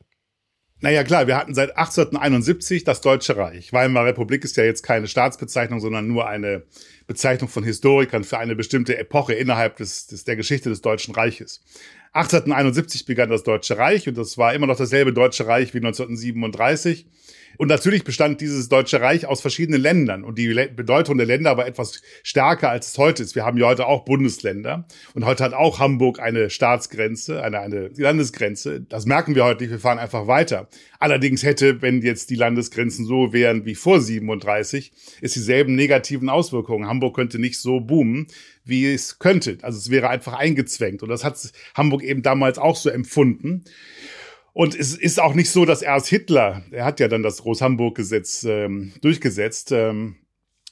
Naja, 0.85 1.03
klar, 1.03 1.25
wir 1.25 1.35
hatten 1.35 1.55
seit 1.55 1.71
1871 1.71 2.83
das 2.83 3.01
Deutsche 3.01 3.35
Reich. 3.35 3.73
Weimarer 3.73 4.05
Republik 4.05 4.43
ist 4.43 4.55
ja 4.55 4.65
jetzt 4.65 4.83
keine 4.83 5.07
Staatsbezeichnung, 5.07 5.79
sondern 5.79 6.07
nur 6.07 6.27
eine 6.27 6.61
Bezeichnung 7.07 7.49
von 7.49 7.63
Historikern 7.63 8.23
für 8.23 8.37
eine 8.37 8.55
bestimmte 8.55 8.95
Epoche 8.95 9.33
innerhalb 9.33 9.77
des, 9.77 10.05
des, 10.05 10.25
der 10.25 10.35
Geschichte 10.35 10.69
des 10.69 10.83
Deutschen 10.83 11.15
Reiches. 11.15 11.63
1871 12.13 13.07
begann 13.07 13.31
das 13.31 13.41
Deutsche 13.41 13.79
Reich 13.79 14.07
und 14.07 14.15
das 14.15 14.37
war 14.37 14.53
immer 14.53 14.67
noch 14.67 14.77
dasselbe 14.77 15.11
Deutsche 15.11 15.47
Reich 15.47 15.73
wie 15.73 15.79
1937. 15.79 17.07
Und 17.57 17.67
natürlich 17.67 18.03
bestand 18.03 18.41
dieses 18.41 18.69
Deutsche 18.69 19.01
Reich 19.01 19.25
aus 19.25 19.41
verschiedenen 19.41 19.81
Ländern. 19.81 20.23
Und 20.23 20.37
die 20.37 20.53
Bedeutung 20.75 21.17
der 21.17 21.27
Länder 21.27 21.57
war 21.57 21.67
etwas 21.67 22.01
stärker, 22.23 22.69
als 22.69 22.89
es 22.89 22.97
heute 22.97 23.23
ist. 23.23 23.35
Wir 23.35 23.45
haben 23.45 23.57
ja 23.57 23.67
heute 23.67 23.85
auch 23.85 24.05
Bundesländer. 24.05 24.87
Und 25.13 25.25
heute 25.25 25.43
hat 25.43 25.53
auch 25.53 25.79
Hamburg 25.79 26.19
eine 26.19 26.49
Staatsgrenze, 26.49 27.43
eine, 27.43 27.59
eine 27.59 27.89
Landesgrenze. 27.95 28.81
Das 28.81 29.05
merken 29.05 29.35
wir 29.35 29.45
heute 29.45 29.63
nicht. 29.63 29.71
Wir 29.71 29.79
fahren 29.79 29.99
einfach 29.99 30.27
weiter. 30.27 30.67
Allerdings 30.99 31.43
hätte, 31.43 31.81
wenn 31.81 32.01
jetzt 32.01 32.29
die 32.29 32.35
Landesgrenzen 32.35 33.05
so 33.05 33.33
wären 33.33 33.65
wie 33.65 33.75
vor 33.75 34.01
37, 34.01 34.91
es 35.21 35.33
dieselben 35.33 35.75
negativen 35.75 36.29
Auswirkungen. 36.29 36.87
Hamburg 36.87 37.15
könnte 37.15 37.39
nicht 37.39 37.59
so 37.59 37.79
boomen, 37.79 38.27
wie 38.63 38.91
es 38.91 39.19
könnte. 39.19 39.57
Also 39.61 39.77
es 39.77 39.89
wäre 39.89 40.09
einfach 40.09 40.33
eingezwängt. 40.33 41.03
Und 41.03 41.09
das 41.09 41.23
hat 41.23 41.37
Hamburg 41.75 42.03
eben 42.03 42.21
damals 42.21 42.57
auch 42.57 42.75
so 42.75 42.89
empfunden. 42.89 43.63
Und 44.55 44.73
es 44.73 44.95
ist 44.95 45.19
auch 45.19 45.33
nicht 45.33 45.49
so, 45.49 45.65
dass 45.65 45.81
erst 45.81 46.07
Hitler, 46.07 46.63
er 46.71 46.85
hat 46.85 47.01
ja 47.01 47.09
dann 47.09 47.23
das 47.23 47.41
Groß-Hamburg-Gesetz 47.41 48.45
ähm, 48.45 48.93
durchgesetzt, 49.01 49.73
ähm, 49.73 50.15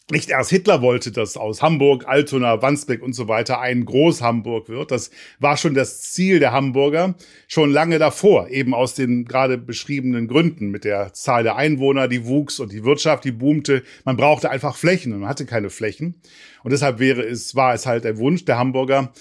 nicht 0.10 0.30
erst 0.30 0.52
Hitler 0.52 0.82
wollte, 0.82 1.12
dass 1.12 1.36
aus 1.36 1.62
Hamburg, 1.62 2.08
Altona, 2.08 2.62
Wandsbek 2.62 3.04
und 3.04 3.12
so 3.12 3.28
weiter 3.28 3.60
ein 3.60 3.84
Groß-Hamburg 3.84 4.70
wird. 4.70 4.92
Das 4.92 5.12
war 5.40 5.58
schon 5.58 5.74
das 5.74 6.02
Ziel 6.02 6.40
der 6.40 6.54
Hamburger 6.54 7.16
schon 7.50 7.72
lange 7.72 8.00
davor, 8.00 8.48
eben 8.48 8.74
aus 8.74 8.96
den 8.96 9.26
gerade 9.26 9.58
beschriebenen 9.58 10.30
Gründen 10.30 10.70
mit 10.70 10.86
der 10.86 11.12
Zahl 11.12 11.44
der 11.44 11.58
Einwohner, 11.58 12.08
die 12.08 12.26
wuchs 12.26 12.62
und 12.62 12.72
die 12.72 12.86
Wirtschaft, 12.86 13.26
die 13.26 13.34
boomte. 13.34 13.84
Man 14.06 14.16
brauchte 14.16 14.50
einfach 14.50 14.78
Flächen 14.78 15.12
und 15.12 15.20
man 15.20 15.30
hatte 15.30 15.46
keine 15.46 15.70
Flächen. 15.70 16.22
Und 16.64 16.72
deshalb 16.72 17.00
wäre 17.00 17.24
es, 17.24 17.54
war 17.54 17.74
es 17.74 17.86
halt 17.86 18.06
der 18.06 18.18
Wunsch 18.18 18.46
der 18.46 18.58
Hamburger, 18.58 19.12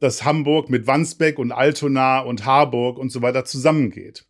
dass 0.00 0.24
Hamburg 0.24 0.70
mit 0.70 0.86
Wandsbek 0.86 1.38
und 1.38 1.52
Altona 1.52 2.20
und 2.20 2.44
Harburg 2.44 2.98
und 2.98 3.10
so 3.10 3.22
weiter 3.22 3.44
zusammengeht. 3.44 4.26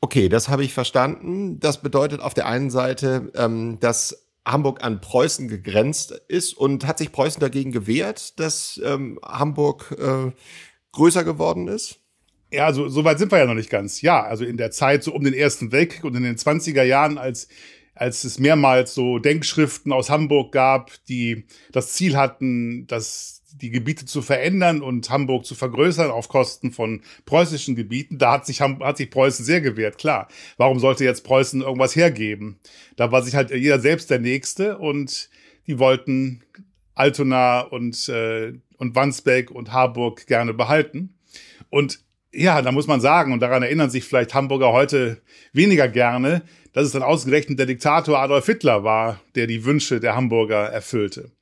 Okay, 0.00 0.28
das 0.28 0.48
habe 0.48 0.64
ich 0.64 0.72
verstanden. 0.72 1.60
Das 1.60 1.82
bedeutet 1.82 2.20
auf 2.20 2.34
der 2.34 2.46
einen 2.46 2.70
Seite, 2.70 3.30
ähm, 3.34 3.78
dass 3.80 4.26
Hamburg 4.46 4.82
an 4.82 5.00
Preußen 5.00 5.48
gegrenzt 5.48 6.12
ist 6.28 6.54
und 6.54 6.86
hat 6.86 6.98
sich 6.98 7.12
Preußen 7.12 7.40
dagegen 7.40 7.72
gewehrt, 7.72 8.40
dass 8.40 8.80
ähm, 8.82 9.18
Hamburg 9.22 9.94
äh, 9.98 10.32
größer 10.92 11.24
geworden 11.24 11.68
ist? 11.68 12.00
Ja, 12.52 12.72
so, 12.72 12.88
so 12.88 13.04
weit 13.04 13.18
sind 13.18 13.30
wir 13.30 13.38
ja 13.38 13.46
noch 13.46 13.54
nicht 13.54 13.70
ganz. 13.70 14.00
Ja, 14.00 14.22
also 14.24 14.44
in 14.44 14.56
der 14.56 14.70
Zeit 14.70 15.04
so 15.04 15.14
um 15.14 15.22
den 15.22 15.34
Ersten 15.34 15.70
Weltkrieg 15.70 16.04
und 16.04 16.16
in 16.16 16.24
den 16.24 16.36
20er 16.36 16.82
Jahren, 16.82 17.18
als 17.18 17.48
als 17.94 18.24
es 18.24 18.38
mehrmals 18.38 18.94
so 18.94 19.18
Denkschriften 19.18 19.92
aus 19.92 20.08
Hamburg 20.08 20.52
gab, 20.52 20.90
die 21.04 21.44
das 21.70 21.92
Ziel 21.92 22.16
hatten, 22.16 22.86
dass 22.86 23.39
die 23.54 23.70
Gebiete 23.70 24.06
zu 24.06 24.22
verändern 24.22 24.82
und 24.82 25.10
Hamburg 25.10 25.44
zu 25.44 25.54
vergrößern 25.54 26.10
auf 26.10 26.28
Kosten 26.28 26.72
von 26.72 27.02
preußischen 27.26 27.76
Gebieten. 27.76 28.18
Da 28.18 28.32
hat 28.32 28.46
sich, 28.46 28.60
hat 28.60 28.96
sich 28.96 29.10
Preußen 29.10 29.44
sehr 29.44 29.60
gewehrt, 29.60 29.98
klar. 29.98 30.28
Warum 30.56 30.78
sollte 30.78 31.04
jetzt 31.04 31.24
Preußen 31.24 31.62
irgendwas 31.62 31.96
hergeben? 31.96 32.58
Da 32.96 33.12
war 33.12 33.22
sich 33.22 33.34
halt 33.34 33.50
jeder 33.50 33.80
selbst 33.80 34.10
der 34.10 34.18
Nächste 34.18 34.78
und 34.78 35.28
die 35.66 35.78
wollten 35.78 36.42
Altona 36.94 37.60
und, 37.60 38.08
äh, 38.08 38.52
und 38.76 38.94
Wandsbek 38.94 39.50
und 39.50 39.72
Harburg 39.72 40.26
gerne 40.26 40.54
behalten. 40.54 41.14
Und 41.70 42.00
ja, 42.32 42.62
da 42.62 42.72
muss 42.72 42.86
man 42.86 43.00
sagen, 43.00 43.32
und 43.32 43.40
daran 43.40 43.62
erinnern 43.62 43.90
sich 43.90 44.04
vielleicht 44.04 44.34
Hamburger 44.34 44.72
heute 44.72 45.20
weniger 45.52 45.88
gerne, 45.88 46.42
dass 46.72 46.86
es 46.86 46.92
dann 46.92 47.02
ausgerechnet 47.02 47.58
der 47.58 47.66
Diktator 47.66 48.18
Adolf 48.18 48.46
Hitler 48.46 48.84
war, 48.84 49.20
der 49.34 49.46
die 49.46 49.64
Wünsche 49.64 49.98
der 50.00 50.14
Hamburger 50.14 50.66
erfüllte. 50.66 51.32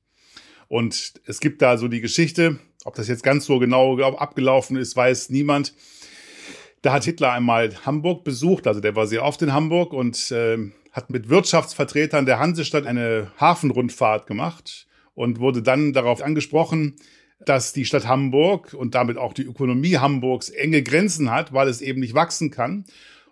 Und 0.69 1.15
es 1.27 1.41
gibt 1.41 1.63
da 1.63 1.79
so 1.79 1.89
die 1.89 2.01
Geschichte, 2.01 2.59
ob 2.85 2.95
das 2.95 3.09
jetzt 3.09 3.23
ganz 3.23 3.47
so 3.47 3.59
genau 3.59 3.99
abgelaufen 3.99 4.77
ist, 4.77 4.97
weiß 4.97 5.31
niemand. 5.31 5.75
Da 6.83 6.93
hat 6.93 7.05
Hitler 7.05 7.33
einmal 7.33 7.75
Hamburg 7.85 8.23
besucht, 8.23 8.67
also 8.67 8.81
der 8.81 8.95
war 8.95 9.07
sehr 9.07 9.25
oft 9.25 9.43
in 9.43 9.53
Hamburg 9.53 9.93
und 9.93 10.31
äh, 10.31 10.59
hat 10.93 11.11
mit 11.11 11.29
Wirtschaftsvertretern 11.29 12.27
der 12.27 12.39
Hansestadt 12.39 12.87
eine 12.87 13.33
Hafenrundfahrt 13.39 14.27
gemacht 14.27 14.87
und 15.15 15.41
wurde 15.41 15.63
dann 15.63 15.93
darauf 15.93 16.23
angesprochen, 16.23 16.95
dass 17.45 17.73
die 17.73 17.85
Stadt 17.85 18.07
Hamburg 18.07 18.75
und 18.75 18.95
damit 18.95 19.17
auch 19.17 19.33
die 19.33 19.43
Ökonomie 19.43 19.97
Hamburgs 19.99 20.51
enge 20.51 20.83
Grenzen 20.83 21.31
hat, 21.31 21.53
weil 21.53 21.69
es 21.69 21.81
eben 21.81 22.01
nicht 22.01 22.15
wachsen 22.15 22.51
kann. 22.51 22.85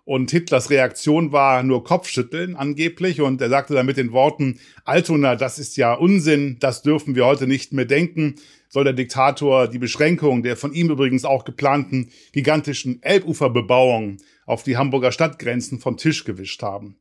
Und 0.07 0.31
Hitlers 0.31 0.71
Reaktion 0.71 1.33
war 1.33 1.65
nur 1.65 1.83
Kopfschütteln 1.83 2.55
angeblich. 2.55 3.21
Und 3.21 3.41
er 3.41 3.49
sagte 3.49 3.75
dann 3.75 3.87
mit 3.87 3.97
den 3.97 4.13
Worten, 4.13 4.61
Altona, 4.85 5.35
das 5.35 5.59
ist 5.59 5.77
ja 5.77 5.95
Unsinn, 5.95 6.59
das 6.61 6.83
dürfen 6.83 7.17
wir 7.17 7.27
heute 7.27 7.49
nicht 7.49 7.73
mehr 7.73 7.87
denken. 7.87 8.37
Soll 8.69 8.85
der 8.85 8.93
Diktator 8.93 9.67
die 9.67 9.81
Beschränkung 9.81 10.45
der 10.45 10.57
von 10.57 10.73
ihm 10.73 10.91
übrigens 10.91 11.25
auch 11.25 11.45
geplanten 11.45 12.11
gigantischen 12.31 13.03
Elbuferbebauung 13.03 14.19
auf 14.47 14.63
die 14.63 14.77
Hamburger 14.77 15.11
Stadtgrenzen 15.11 15.81
vom 15.81 15.97
Tisch 15.97 16.23
gewischt 16.23 16.63
haben. 16.63 16.99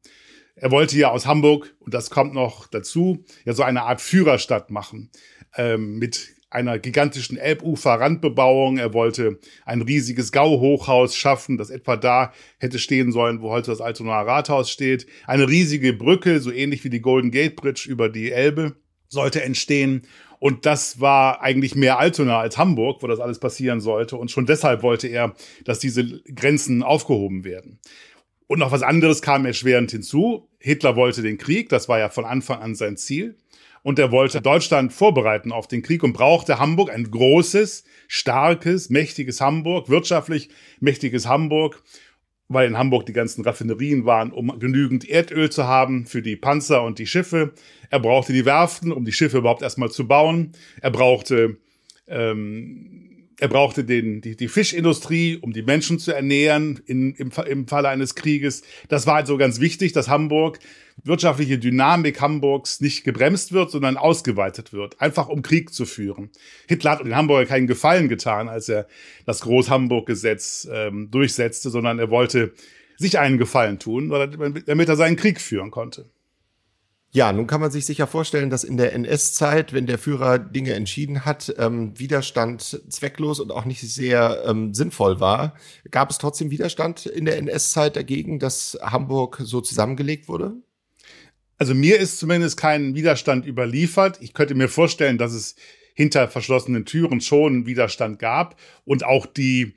Er 0.56 0.72
wollte 0.72 0.98
ja 0.98 1.12
aus 1.12 1.28
Hamburg, 1.28 1.76
und 1.82 1.94
das 1.94 2.10
kommt 2.10 2.34
noch 2.34 2.66
dazu, 2.66 3.24
ja 3.46 3.54
so 3.54 3.62
eine 3.62 3.84
Art 3.84 4.02
Führerstadt 4.02 4.72
machen, 4.72 5.12
ähm, 5.56 6.00
mit 6.00 6.34
einer 6.56 6.80
gigantischen 6.80 7.38
Elbufer-Randbebauung. 7.38 8.78
Er 8.78 8.94
wollte 8.94 9.40
ein 9.66 9.82
riesiges 9.82 10.32
Gauhochhaus 10.32 11.16
schaffen, 11.16 11.58
das 11.58 11.70
etwa 11.70 11.98
da 11.98 12.34
hätte 12.58 12.80
stehen 12.80 13.12
sollen, 13.12 13.42
wo 13.42 13.52
heute 13.52 13.72
das 13.72 13.82
Altonaer 13.82 14.26
Rathaus 14.26 14.72
steht. 14.72 15.06
Eine 15.28 15.48
riesige 15.48 15.94
Brücke, 15.94 16.40
so 16.40 16.52
ähnlich 16.52 16.84
wie 16.84 16.90
die 16.90 17.02
Golden 17.02 17.30
Gate 17.30 17.58
Bridge 17.58 17.88
über 17.88 18.10
die 18.10 18.32
Elbe, 18.32 18.76
sollte 19.10 19.44
entstehen. 19.44 20.04
Und 20.40 20.66
das 20.66 21.00
war 21.02 21.42
eigentlich 21.42 21.76
mehr 21.76 22.00
Altona 22.00 22.40
als 22.40 22.58
Hamburg, 22.58 23.04
wo 23.04 23.08
das 23.08 23.20
alles 23.20 23.40
passieren 23.40 23.82
sollte. 23.82 24.16
Und 24.16 24.32
schon 24.32 24.46
deshalb 24.46 24.82
wollte 24.82 25.08
er, 25.08 25.36
dass 25.66 25.80
diese 25.80 26.22
Grenzen 26.34 26.84
aufgehoben 26.84 27.44
werden. 27.44 27.80
Und 28.48 28.60
noch 28.60 28.72
was 28.72 28.84
anderes 28.84 29.22
kam 29.22 29.46
erschwerend 29.46 29.92
hinzu. 29.92 30.48
Hitler 30.60 30.96
wollte 30.96 31.22
den 31.22 31.38
Krieg, 31.38 31.70
das 31.70 31.90
war 31.90 32.00
ja 32.00 32.10
von 32.10 32.26
Anfang 32.26 32.62
an 32.62 32.76
sein 32.76 32.96
Ziel 32.96 33.36
und 33.86 34.00
er 34.00 34.12
wollte 34.12 34.42
Deutschland 34.42 34.94
vorbereiten 34.94 35.52
auf 35.52 35.68
den 35.68 35.84
Krieg 35.84 36.02
und 36.02 36.14
brauchte 36.14 36.58
Hamburg, 36.58 36.90
ein 36.90 37.12
großes, 37.12 37.84
starkes, 38.08 38.90
mächtiges 38.90 39.42
Hamburg, 39.42 39.90
wirtschaftlich 39.90 40.50
mächtiges 40.80 41.28
Hamburg, 41.28 41.84
weil 42.48 42.68
in 42.68 42.80
Hamburg 42.80 43.06
die 43.06 43.14
ganzen 43.14 43.44
Raffinerien 43.44 44.08
waren, 44.08 44.32
um 44.32 44.58
genügend 44.58 45.08
Erdöl 45.08 45.52
zu 45.52 45.66
haben 45.66 46.08
für 46.08 46.24
die 46.24 46.36
Panzer 46.36 46.82
und 46.82 46.98
die 46.98 47.06
Schiffe. 47.06 47.54
Er 47.92 48.00
brauchte 48.00 48.34
die 48.34 48.46
Werften, 48.46 48.92
um 48.92 49.06
die 49.06 49.12
Schiffe 49.12 49.38
überhaupt 49.38 49.62
erstmal 49.62 49.92
zu 49.92 50.08
bauen. 50.08 50.54
Er 50.82 50.90
brauchte 50.90 51.58
ähm, 52.08 53.15
er 53.40 53.48
brauchte 53.48 53.84
den, 53.84 54.22
die, 54.22 54.36
die 54.36 54.48
Fischindustrie, 54.48 55.38
um 55.38 55.52
die 55.52 55.62
Menschen 55.62 56.00
zu 56.00 56.14
ernähren 56.14 56.82
in, 56.86 57.14
im, 57.16 57.32
im 57.48 57.68
Falle 57.68 57.90
eines 57.90 58.16
Krieges. 58.16 58.64
Das 58.88 59.08
war 59.08 59.16
also 59.16 59.38
ganz 59.38 59.60
wichtig, 59.60 59.94
dass 59.94 60.08
Hamburg, 60.08 60.60
wirtschaftliche 61.04 61.60
Dynamik 61.60 62.22
Hamburgs 62.22 62.80
nicht 62.80 63.04
gebremst 63.04 63.52
wird, 63.52 63.72
sondern 63.72 63.98
ausgeweitet 63.98 64.72
wird, 64.72 65.02
einfach 65.02 65.28
um 65.28 65.42
Krieg 65.42 65.74
zu 65.74 65.86
führen. 65.86 66.30
Hitler 66.68 66.92
hat 66.92 67.06
den 67.06 67.16
Hamburger 67.16 67.46
keinen 67.46 67.68
Gefallen 67.68 68.08
getan, 68.08 68.48
als 68.48 68.70
er 68.70 68.88
das 69.26 69.42
Groß-Hamburg-Gesetz 69.42 70.68
ähm, 70.72 71.10
durchsetzte, 71.12 71.70
sondern 71.70 72.00
er 72.00 72.10
wollte 72.10 72.54
sich 72.98 73.20
einen 73.20 73.38
Gefallen 73.38 73.80
tun, 73.80 74.10
damit 74.66 74.90
er 74.90 74.96
seinen 74.96 75.18
Krieg 75.18 75.42
führen 75.42 75.70
konnte. 75.70 76.10
Ja, 77.16 77.32
nun 77.32 77.48
kann 77.48 77.62
man 77.62 77.72
sich 77.72 77.86
sicher 77.86 78.08
vorstellen, 78.08 78.50
dass 78.50 78.66
in 78.66 78.76
der 78.76 78.92
NS-Zeit, 78.92 79.72
wenn 79.72 79.86
der 79.86 79.98
Führer 79.98 80.38
Dinge 80.38 80.74
entschieden 80.74 81.24
hat, 81.24 81.56
ähm, 81.58 81.98
Widerstand 81.98 82.82
zwecklos 82.90 83.40
und 83.40 83.52
auch 83.52 83.64
nicht 83.64 83.80
sehr 83.80 84.44
ähm, 84.46 84.74
sinnvoll 84.74 85.22
war. 85.22 85.56
Gab 85.92 86.10
es 86.10 86.18
trotzdem 86.18 86.52
Widerstand 86.52 87.06
in 87.06 87.24
der 87.24 87.38
NS-Zeit 87.38 87.96
dagegen, 87.96 88.38
dass 88.40 88.78
Hamburg 88.82 89.40
so 89.42 89.62
zusammengelegt 89.62 90.28
wurde? 90.28 90.56
Also 91.58 91.74
mir 91.74 92.02
ist 92.02 92.20
zumindest 92.20 92.58
kein 92.58 92.96
Widerstand 92.96 93.46
überliefert. 93.46 94.18
Ich 94.20 94.34
könnte 94.34 94.54
mir 94.54 94.68
vorstellen, 94.68 95.18
dass 95.18 95.32
es 95.32 95.56
hinter 95.94 96.28
verschlossenen 96.28 96.84
Türen 96.84 97.22
schon 97.22 97.66
Widerstand 97.66 98.20
gab 98.20 98.60
und 98.84 99.06
auch 99.06 99.26
die, 99.26 99.76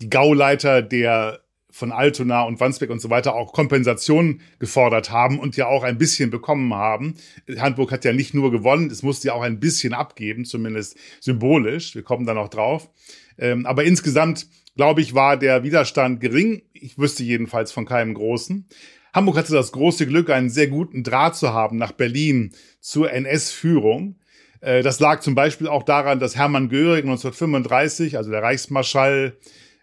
die 0.00 0.08
Gauleiter 0.08 0.80
der 0.80 1.42
von 1.78 1.92
Altona 1.92 2.42
und 2.42 2.58
Wandsbek 2.58 2.90
und 2.90 3.00
so 3.00 3.08
weiter 3.08 3.36
auch 3.36 3.52
Kompensation 3.52 4.40
gefordert 4.58 5.12
haben 5.12 5.38
und 5.38 5.56
ja 5.56 5.68
auch 5.68 5.84
ein 5.84 5.96
bisschen 5.96 6.28
bekommen 6.30 6.74
haben. 6.74 7.14
Hamburg 7.56 7.92
hat 7.92 8.04
ja 8.04 8.12
nicht 8.12 8.34
nur 8.34 8.50
gewonnen, 8.50 8.90
es 8.90 9.04
musste 9.04 9.28
ja 9.28 9.34
auch 9.34 9.42
ein 9.42 9.60
bisschen 9.60 9.94
abgeben, 9.94 10.44
zumindest 10.44 10.96
symbolisch. 11.20 11.94
Wir 11.94 12.02
kommen 12.02 12.26
da 12.26 12.34
noch 12.34 12.48
drauf. 12.48 12.90
Ähm, 13.38 13.64
aber 13.64 13.84
insgesamt, 13.84 14.48
glaube 14.74 15.02
ich, 15.02 15.14
war 15.14 15.36
der 15.36 15.62
Widerstand 15.62 16.20
gering. 16.20 16.62
Ich 16.72 16.98
wüsste 16.98 17.22
jedenfalls 17.22 17.70
von 17.70 17.86
keinem 17.86 18.14
großen. 18.14 18.66
Hamburg 19.14 19.36
hatte 19.36 19.52
das 19.52 19.70
große 19.70 20.08
Glück, 20.08 20.30
einen 20.30 20.50
sehr 20.50 20.66
guten 20.66 21.04
Draht 21.04 21.36
zu 21.36 21.52
haben 21.52 21.76
nach 21.76 21.92
Berlin 21.92 22.50
zur 22.80 23.12
NS-Führung. 23.12 24.16
Äh, 24.60 24.82
das 24.82 24.98
lag 24.98 25.20
zum 25.20 25.36
Beispiel 25.36 25.68
auch 25.68 25.84
daran, 25.84 26.18
dass 26.18 26.34
Hermann 26.34 26.68
Göring 26.68 27.04
1935, 27.04 28.16
also 28.16 28.32
der 28.32 28.42
Reichsmarschall, 28.42 29.36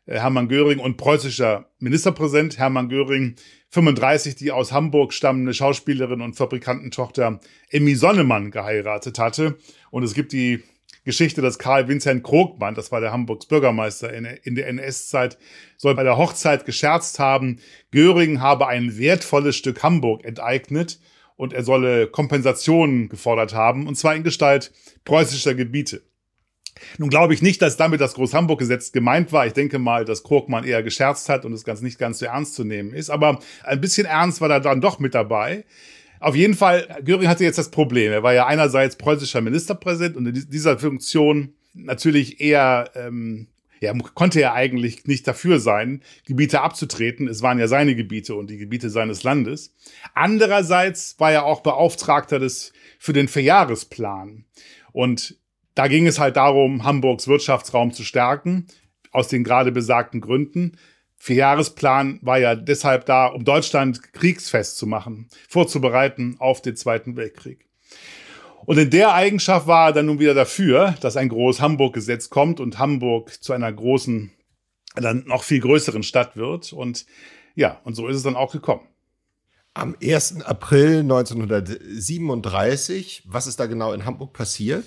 Hermann 0.07 0.47
Göring 0.47 0.79
und 0.79 0.97
preußischer 0.97 1.69
Ministerpräsident 1.79 2.57
Hermann 2.57 2.89
Göring 2.89 3.35
35 3.69 4.35
die 4.35 4.51
aus 4.51 4.71
Hamburg 4.71 5.13
stammende 5.13 5.53
Schauspielerin 5.53 6.21
und 6.21 6.35
Fabrikantentochter 6.35 7.39
Emmy 7.69 7.95
Sonnemann 7.95 8.51
geheiratet 8.51 9.17
hatte. 9.17 9.57
Und 9.89 10.03
es 10.03 10.13
gibt 10.13 10.31
die 10.31 10.63
Geschichte, 11.05 11.41
dass 11.41 11.59
Karl 11.59 11.87
Vincent 11.87 12.23
Krogmann, 12.23 12.75
das 12.75 12.91
war 12.91 12.99
der 12.99 13.11
Hamburgs 13.11 13.45
Bürgermeister 13.45 14.11
in, 14.13 14.25
in 14.25 14.55
der 14.55 14.67
NS-Zeit, 14.67 15.37
soll 15.77 15.95
bei 15.95 16.03
der 16.03 16.17
Hochzeit 16.17 16.65
gescherzt 16.65 17.19
haben, 17.19 17.59
Göring 17.91 18.41
habe 18.41 18.67
ein 18.67 18.97
wertvolles 18.97 19.55
Stück 19.55 19.83
Hamburg 19.83 20.23
enteignet 20.23 20.99
und 21.35 21.53
er 21.53 21.63
solle 21.63 22.07
Kompensationen 22.07 23.09
gefordert 23.09 23.53
haben, 23.53 23.87
und 23.87 23.95
zwar 23.95 24.15
in 24.15 24.23
Gestalt 24.23 24.71
preußischer 25.03 25.53
Gebiete. 25.53 26.01
Nun 26.97 27.09
glaube 27.09 27.33
ich 27.33 27.41
nicht, 27.41 27.61
dass 27.61 27.77
damit 27.77 28.01
das 28.01 28.13
Groß-Hamburg-Gesetz 28.15 28.91
gemeint 28.91 29.31
war. 29.31 29.47
Ich 29.47 29.53
denke 29.53 29.79
mal, 29.79 30.05
dass 30.05 30.23
Krogmann 30.23 30.63
eher 30.63 30.83
gescherzt 30.83 31.29
hat 31.29 31.45
und 31.45 31.53
es 31.53 31.63
ganz 31.63 31.81
nicht 31.81 31.97
ganz 31.97 32.19
so 32.19 32.25
ernst 32.25 32.55
zu 32.55 32.63
nehmen 32.63 32.93
ist. 32.93 33.09
Aber 33.09 33.39
ein 33.63 33.81
bisschen 33.81 34.05
ernst 34.05 34.41
war 34.41 34.49
da 34.49 34.59
dann 34.59 34.81
doch 34.81 34.99
mit 34.99 35.15
dabei. 35.15 35.65
Auf 36.19 36.35
jeden 36.35 36.53
Fall, 36.53 37.01
Göring 37.03 37.27
hatte 37.27 37.43
jetzt 37.43 37.57
das 37.57 37.71
Problem. 37.71 38.11
Er 38.11 38.23
war 38.23 38.33
ja 38.33 38.45
einerseits 38.45 38.95
preußischer 38.95 39.41
Ministerpräsident 39.41 40.15
und 40.15 40.25
in 40.25 40.49
dieser 40.49 40.79
Funktion 40.79 41.53
natürlich 41.73 42.41
eher, 42.41 42.89
ähm, 42.95 43.47
ja, 43.81 43.93
konnte 44.13 44.41
er 44.41 44.53
eigentlich 44.53 45.05
nicht 45.05 45.27
dafür 45.27 45.59
sein, 45.59 46.01
Gebiete 46.25 46.61
abzutreten. 46.61 47.27
Es 47.27 47.41
waren 47.41 47.59
ja 47.59 47.67
seine 47.67 47.95
Gebiete 47.95 48.35
und 48.35 48.49
die 48.49 48.57
Gebiete 48.57 48.89
seines 48.89 49.23
Landes. 49.23 49.75
Andererseits 50.13 51.19
war 51.19 51.31
er 51.31 51.45
auch 51.45 51.61
Beauftragter 51.61 52.39
des, 52.39 52.71
für 52.97 53.13
den 53.13 53.27
Verjahresplan. 53.27 54.45
Und 54.93 55.37
da 55.75 55.87
ging 55.87 56.07
es 56.07 56.19
halt 56.19 56.37
darum, 56.37 56.83
Hamburgs 56.83 57.27
Wirtschaftsraum 57.27 57.93
zu 57.93 58.03
stärken, 58.03 58.65
aus 59.11 59.27
den 59.27 59.43
gerade 59.43 59.71
besagten 59.71 60.21
Gründen. 60.21 60.77
Vierjahresplan 61.17 62.19
war 62.21 62.39
ja 62.39 62.55
deshalb 62.55 63.05
da, 63.05 63.27
um 63.27 63.45
Deutschland 63.45 64.13
kriegsfest 64.13 64.77
zu 64.77 64.87
machen, 64.87 65.27
vorzubereiten 65.47 66.35
auf 66.39 66.61
den 66.61 66.75
Zweiten 66.75 67.15
Weltkrieg. 67.15 67.67
Und 68.65 68.77
in 68.77 68.89
der 68.89 69.13
Eigenschaft 69.13 69.67
war 69.67 69.89
er 69.89 69.93
dann 69.93 70.07
nun 70.07 70.19
wieder 70.19 70.33
dafür, 70.33 70.95
dass 71.01 71.17
ein 71.17 71.29
großes 71.29 71.61
Hamburg-Gesetz 71.61 72.29
kommt 72.29 72.59
und 72.59 72.79
Hamburg 72.79 73.43
zu 73.43 73.53
einer 73.53 73.71
großen, 73.71 74.31
dann 74.95 75.23
noch 75.27 75.43
viel 75.43 75.59
größeren 75.59 76.03
Stadt 76.03 76.35
wird. 76.35 76.73
Und 76.73 77.05
ja, 77.53 77.79
und 77.83 77.95
so 77.95 78.07
ist 78.07 78.17
es 78.17 78.23
dann 78.23 78.35
auch 78.35 78.51
gekommen. 78.51 78.87
Am 79.73 79.95
1. 80.01 80.41
April 80.41 81.01
1937, 81.01 83.23
was 83.25 83.45
ist 83.45 83.59
da 83.59 83.65
genau 83.65 83.93
in 83.93 84.05
Hamburg 84.05 84.33
passiert? 84.33 84.85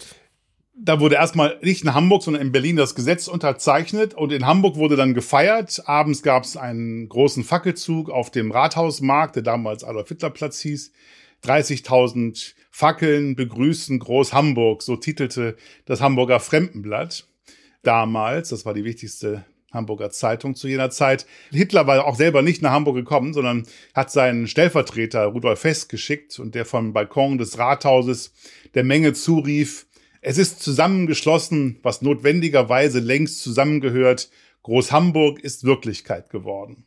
Da 0.81 1.01
wurde 1.01 1.17
erstmal 1.17 1.59
nicht 1.61 1.83
in 1.83 1.95
Hamburg, 1.95 2.23
sondern 2.23 2.43
in 2.43 2.53
Berlin 2.53 2.77
das 2.77 2.95
Gesetz 2.95 3.27
unterzeichnet 3.29 4.15
und 4.15 4.33
in 4.33 4.47
Hamburg 4.47 4.77
wurde 4.77 4.97
dann 4.97 5.15
gefeiert. 5.15 5.83
Abends 5.87 6.23
gab 6.23 6.45
es 6.45 6.57
einen 6.57 7.09
großen 7.09 7.43
Fackelzug 7.43 8.11
auf 8.11 8.31
dem 8.31 8.53
Rathausmarkt, 8.53 9.37
der 9.37 9.43
damals 9.43 9.83
Adolf 9.83 10.09
Hitler 10.09 10.31
Platz 10.31 10.61
hieß. 10.61 10.93
30.000 11.45 12.55
Fackeln 12.71 13.37
begrüßen 13.37 13.99
Groß 13.99 14.33
Hamburg, 14.33 14.83
so 14.83 14.97
titelte 14.97 15.57
das 15.85 16.01
Hamburger 16.01 16.41
Fremdenblatt 16.41 17.27
damals. 17.83 18.51
Das 18.51 18.65
war 18.65 18.75
die 18.75 18.85
wichtigste 18.85 19.45
Hamburger 19.73 20.11
Zeitung 20.11 20.55
zu 20.55 20.67
jener 20.67 20.91
Zeit. 20.91 21.27
Hitler 21.51 21.87
war 21.87 22.07
auch 22.07 22.17
selber 22.17 22.43
nicht 22.43 22.63
nach 22.63 22.71
Hamburg 22.71 22.97
gekommen, 22.97 23.35
sondern 23.35 23.67
hat 23.95 24.11
seinen 24.11 24.47
Stellvertreter 24.47 25.27
Rudolf 25.27 25.61
Fest 25.61 25.89
geschickt 25.89 26.39
und 26.39 26.55
der 26.55 26.65
vom 26.65 26.93
Balkon 26.93 27.37
des 27.37 27.59
Rathauses 27.59 28.33
der 28.75 28.85
Menge 28.85 29.13
zurief, 29.13 29.87
Es 30.21 30.39
ist 30.39 30.63
zusammengeschlossen, 30.63 31.79
was 31.83 32.03
notwendigerweise 32.03 32.99
längst 32.99 33.43
zusammengehört. 33.43 34.31
Groß-Hamburg 34.63 35.41
ist 35.41 35.65
Wirklichkeit 35.65 36.31
geworden. 36.31 36.85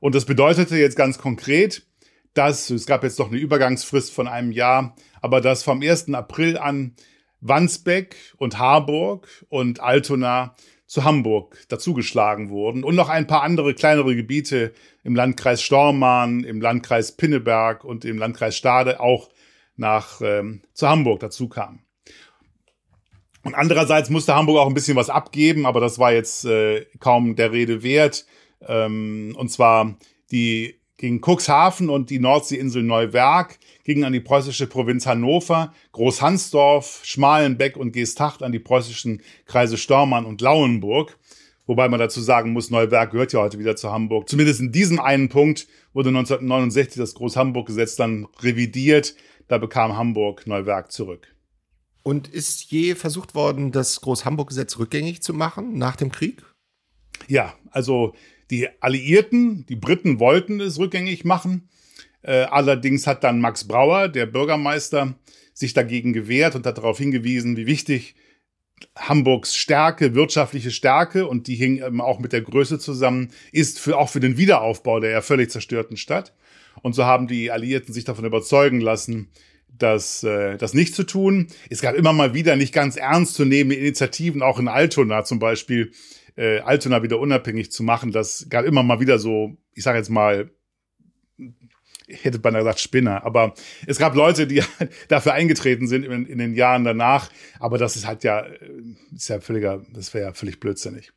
Und 0.00 0.14
das 0.14 0.26
bedeutete 0.26 0.76
jetzt 0.76 0.96
ganz 0.96 1.18
konkret, 1.18 1.86
dass, 2.34 2.70
es 2.70 2.86
gab 2.86 3.02
jetzt 3.02 3.18
noch 3.18 3.28
eine 3.28 3.38
Übergangsfrist 3.38 4.12
von 4.12 4.28
einem 4.28 4.52
Jahr, 4.52 4.94
aber 5.20 5.40
dass 5.40 5.62
vom 5.62 5.82
1. 5.82 6.12
April 6.14 6.58
an 6.58 6.94
Wandsbeck 7.40 8.16
und 8.36 8.58
Harburg 8.58 9.28
und 9.48 9.80
Altona 9.80 10.54
zu 10.86 11.04
Hamburg 11.04 11.58
dazugeschlagen 11.68 12.50
wurden 12.50 12.84
und 12.84 12.94
noch 12.94 13.08
ein 13.08 13.26
paar 13.26 13.42
andere 13.42 13.74
kleinere 13.74 14.14
Gebiete 14.14 14.72
im 15.04 15.14
Landkreis 15.14 15.62
Stormarn, 15.62 16.44
im 16.44 16.60
Landkreis 16.60 17.12
Pinneberg 17.12 17.84
und 17.84 18.04
im 18.04 18.18
Landkreis 18.18 18.56
Stade 18.56 19.00
auch 19.00 19.28
nach 19.76 20.20
ähm, 20.22 20.62
zu 20.72 20.88
Hamburg 20.88 21.20
dazu 21.20 21.48
kamen. 21.48 21.82
Und 23.44 23.54
andererseits 23.54 24.10
musste 24.10 24.34
Hamburg 24.34 24.58
auch 24.58 24.66
ein 24.66 24.74
bisschen 24.74 24.96
was 24.96 25.10
abgeben, 25.10 25.66
aber 25.66 25.80
das 25.80 25.98
war 25.98 26.12
jetzt 26.12 26.44
äh, 26.44 26.86
kaum 26.98 27.36
der 27.36 27.52
Rede 27.52 27.82
wert. 27.82 28.26
Ähm, 28.66 29.34
und 29.38 29.50
zwar 29.50 29.96
die 30.30 30.78
gegen 30.98 31.20
Cuxhaven 31.20 31.88
und 31.88 32.10
die 32.10 32.18
Nordseeinsel 32.18 32.82
Neuwerk 32.82 33.58
gingen 33.84 34.04
an 34.04 34.12
die 34.12 34.20
preußische 34.20 34.66
Provinz 34.66 35.06
Hannover, 35.06 35.72
Großhansdorf, 35.92 37.00
Schmalenbeck 37.04 37.76
und 37.76 37.92
Geesthacht 37.92 38.42
an 38.42 38.50
die 38.52 38.58
preußischen 38.58 39.22
Kreise 39.46 39.78
Stormann 39.78 40.26
und 40.26 40.40
Lauenburg. 40.40 41.16
Wobei 41.66 41.88
man 41.88 42.00
dazu 42.00 42.20
sagen 42.20 42.52
muss, 42.52 42.70
Neuwerk 42.70 43.12
gehört 43.12 43.32
ja 43.32 43.40
heute 43.40 43.58
wieder 43.58 43.76
zu 43.76 43.92
Hamburg. 43.92 44.28
Zumindest 44.28 44.60
in 44.60 44.72
diesem 44.72 44.98
einen 44.98 45.28
Punkt 45.28 45.68
wurde 45.92 46.08
1969 46.08 46.98
das 46.98 47.14
Groß-Hamburg-Gesetz 47.14 47.94
dann 47.94 48.26
revidiert. 48.40 49.14
Da 49.46 49.58
bekam 49.58 49.96
Hamburg 49.96 50.46
Neuwerk 50.46 50.90
zurück. 50.90 51.28
Und 52.02 52.28
ist 52.28 52.70
je 52.70 52.94
versucht 52.94 53.34
worden, 53.34 53.72
das 53.72 54.00
Groß-Hamburg-Gesetz 54.00 54.78
rückgängig 54.78 55.22
zu 55.22 55.34
machen 55.34 55.76
nach 55.76 55.96
dem 55.96 56.10
Krieg? 56.10 56.42
Ja, 57.26 57.54
also 57.70 58.14
die 58.50 58.68
Alliierten, 58.80 59.66
die 59.66 59.76
Briten 59.76 60.18
wollten 60.20 60.60
es 60.60 60.78
rückgängig 60.78 61.24
machen. 61.24 61.68
Äh, 62.22 62.44
allerdings 62.44 63.06
hat 63.06 63.24
dann 63.24 63.40
Max 63.40 63.64
Brauer, 63.64 64.08
der 64.08 64.26
Bürgermeister, 64.26 65.14
sich 65.52 65.74
dagegen 65.74 66.12
gewehrt 66.12 66.54
und 66.54 66.64
hat 66.66 66.78
darauf 66.78 66.98
hingewiesen, 66.98 67.56
wie 67.56 67.66
wichtig 67.66 68.14
Hamburgs 68.96 69.56
Stärke, 69.56 70.14
wirtschaftliche 70.14 70.70
Stärke, 70.70 71.26
und 71.26 71.48
die 71.48 71.56
hing 71.56 71.84
eben 71.84 72.00
auch 72.00 72.20
mit 72.20 72.32
der 72.32 72.42
Größe 72.42 72.78
zusammen, 72.78 73.32
ist 73.50 73.80
für, 73.80 73.98
auch 73.98 74.08
für 74.08 74.20
den 74.20 74.36
Wiederaufbau 74.36 75.00
der 75.00 75.10
ja 75.10 75.20
völlig 75.20 75.50
zerstörten 75.50 75.96
Stadt. 75.96 76.32
Und 76.82 76.94
so 76.94 77.04
haben 77.04 77.26
die 77.26 77.50
Alliierten 77.50 77.92
sich 77.92 78.04
davon 78.04 78.24
überzeugen 78.24 78.80
lassen, 78.80 79.30
das, 79.68 80.22
äh, 80.24 80.56
das 80.56 80.74
nicht 80.74 80.94
zu 80.94 81.04
tun. 81.04 81.48
Es 81.70 81.80
gab 81.80 81.94
immer 81.94 82.12
mal 82.12 82.34
wieder 82.34 82.56
nicht 82.56 82.72
ganz 82.72 82.96
ernst 82.96 83.34
zu 83.34 83.44
nehmende 83.44 83.76
Initiativen, 83.76 84.42
auch 84.42 84.58
in 84.58 84.68
Altona 84.68 85.24
zum 85.24 85.38
Beispiel, 85.38 85.92
äh, 86.36 86.60
Altona 86.60 87.02
wieder 87.02 87.18
unabhängig 87.18 87.70
zu 87.70 87.82
machen. 87.82 88.12
Das 88.12 88.46
gab 88.48 88.64
immer 88.64 88.82
mal 88.82 89.00
wieder 89.00 89.18
so, 89.18 89.56
ich 89.74 89.84
sage 89.84 89.98
jetzt 89.98 90.10
mal, 90.10 90.50
ich 92.08 92.24
hätte 92.24 92.38
beinahe 92.38 92.62
gesagt 92.62 92.80
Spinner, 92.80 93.24
aber 93.24 93.54
es 93.86 93.98
gab 93.98 94.14
Leute, 94.14 94.46
die 94.46 94.62
dafür 95.08 95.34
eingetreten 95.34 95.86
sind 95.86 96.04
in, 96.04 96.26
in, 96.26 96.38
den 96.38 96.54
Jahren 96.54 96.84
danach. 96.84 97.30
Aber 97.60 97.76
das 97.78 97.96
ist 97.96 98.06
halt 98.06 98.24
ja, 98.24 98.40
äh, 98.40 98.56
ist 99.14 99.28
ja 99.28 99.40
völliger, 99.40 99.84
das 99.92 100.14
wäre 100.14 100.28
ja 100.28 100.32
völlig 100.32 100.58
blödsinnig. 100.58 101.12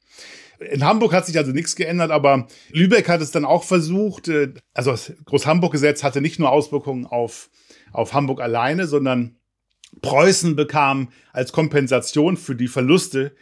In 0.60 0.84
Hamburg 0.84 1.14
hat 1.14 1.26
sich 1.26 1.38
also 1.38 1.52
nichts 1.52 1.76
geändert, 1.76 2.12
aber 2.12 2.48
Lübeck 2.72 3.10
hat 3.10 3.22
es 3.22 3.32
dann 3.32 3.46
auch 3.46 3.64
versucht. 3.64 4.28
Äh, 4.28 4.54
also 4.74 4.92
das 4.92 5.14
Groß-Hamburg-Gesetz 5.26 6.04
hatte 6.04 6.22
nicht 6.22 6.40
nur 6.40 6.52
Auswirkungen 6.52 7.06
auf, 7.06 7.50
auf 7.92 8.14
Hamburg 8.14 8.42
alleine, 8.42 8.88
sondern 8.88 9.38
Preußen 10.02 10.56
bekam 10.56 11.10
als 11.34 11.52
Kompensation 11.52 12.38
für 12.38 12.56
die 12.56 12.68
Verluste 12.68 13.36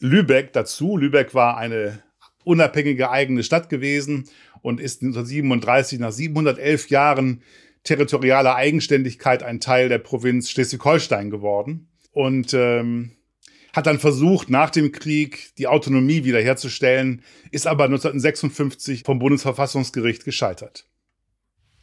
Lübeck 0.00 0.52
dazu. 0.52 0.96
Lübeck 0.96 1.34
war 1.34 1.56
eine 1.56 2.02
unabhängige 2.44 3.10
eigene 3.10 3.44
Stadt 3.44 3.68
gewesen 3.68 4.28
und 4.62 4.80
ist 4.80 5.02
1937 5.02 6.00
nach 6.00 6.12
711 6.12 6.88
Jahren 6.88 7.42
territorialer 7.84 8.54
Eigenständigkeit 8.54 9.42
ein 9.42 9.60
Teil 9.60 9.88
der 9.88 9.98
Provinz 9.98 10.50
Schleswig-Holstein 10.50 11.30
geworden 11.30 11.88
und 12.12 12.54
ähm, 12.54 13.12
hat 13.72 13.86
dann 13.86 13.98
versucht, 13.98 14.50
nach 14.50 14.70
dem 14.70 14.92
Krieg 14.92 15.54
die 15.56 15.66
Autonomie 15.66 16.24
wiederherzustellen, 16.24 17.22
ist 17.50 17.66
aber 17.66 17.84
1956 17.84 19.02
vom 19.04 19.18
Bundesverfassungsgericht 19.18 20.24
gescheitert. 20.24 20.86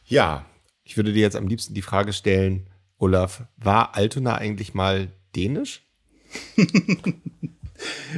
Ja, 0.06 0.46
ich 0.90 0.98
würde 0.98 1.14
dir 1.14 1.22
jetzt 1.22 1.36
am 1.36 1.48
liebsten 1.48 1.76
die 1.76 1.84
Frage 1.84 2.14
stellen, 2.14 2.66
Olaf, 2.98 3.44
war 3.58 3.96
Altona 3.96 4.36
eigentlich 4.36 4.74
mal 4.74 5.10
dänisch? 5.36 5.84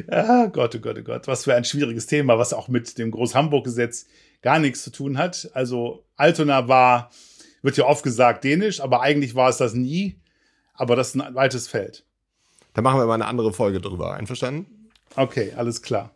Ah, 0.07 0.47
Gott, 0.47 0.73
oh 0.75 0.79
Gott, 0.79 0.97
oh 0.97 1.03
Gott, 1.03 1.27
was 1.27 1.43
für 1.43 1.53
ein 1.53 1.65
schwieriges 1.65 2.07
Thema, 2.07 2.39
was 2.39 2.51
auch 2.51 2.67
mit 2.67 2.97
dem 2.97 3.11
Groß-Hamburg-Gesetz 3.11 4.07
gar 4.41 4.57
nichts 4.57 4.83
zu 4.83 4.89
tun 4.89 5.19
hat. 5.19 5.51
Also 5.53 6.03
Altona 6.15 6.67
war, 6.67 7.11
wird 7.61 7.77
ja 7.77 7.85
oft 7.85 8.01
gesagt, 8.01 8.43
dänisch, 8.43 8.81
aber 8.81 9.01
eigentlich 9.01 9.35
war 9.35 9.49
es 9.49 9.57
das 9.57 9.75
nie. 9.75 10.19
Aber 10.73 10.95
das 10.95 11.09
ist 11.09 11.21
ein 11.21 11.35
weites 11.35 11.67
Feld. 11.67 12.05
Da 12.73 12.81
machen 12.81 12.99
wir 12.99 13.05
mal 13.05 13.13
eine 13.13 13.27
andere 13.27 13.53
Folge 13.53 13.81
drüber. 13.81 14.15
Einverstanden? 14.15 14.89
Okay, 15.15 15.53
alles 15.55 15.83
klar. 15.83 16.09